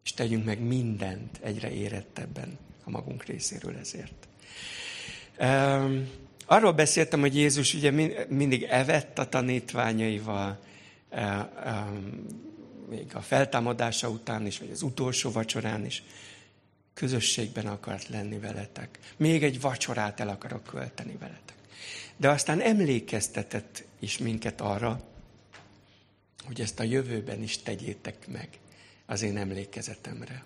és 0.04 0.12
tegyünk 0.12 0.44
meg 0.44 0.60
mindent 0.60 1.38
egyre 1.42 1.70
érettebben 1.70 2.58
a 2.84 2.90
magunk 2.90 3.24
részéről 3.24 3.76
ezért. 3.76 4.28
Arról 6.46 6.72
beszéltem, 6.72 7.20
hogy 7.20 7.36
Jézus 7.36 7.74
ugye 7.74 7.90
mindig 8.28 8.62
evett 8.62 9.18
a 9.18 9.28
tanítványaival, 9.28 10.58
még 12.90 13.14
a 13.14 13.20
feltámadása 13.20 14.08
után 14.08 14.46
is, 14.46 14.58
vagy 14.58 14.70
az 14.70 14.82
utolsó 14.82 15.30
vacsorán 15.30 15.84
is, 15.84 16.02
közösségben 16.94 17.66
akart 17.66 18.08
lenni 18.08 18.38
veletek. 18.38 18.98
Még 19.16 19.44
egy 19.44 19.60
vacsorát 19.60 20.20
el 20.20 20.28
akarok 20.28 20.64
költeni 20.64 21.16
veletek. 21.16 21.56
De 22.16 22.28
aztán 22.28 22.60
emlékeztetett 22.60 23.84
is 23.98 24.18
minket 24.18 24.60
arra, 24.60 25.04
hogy 26.44 26.60
ezt 26.60 26.80
a 26.80 26.82
jövőben 26.82 27.42
is 27.42 27.58
tegyétek 27.58 28.28
meg 28.28 28.48
az 29.06 29.22
én 29.22 29.36
emlékezetemre. 29.36 30.38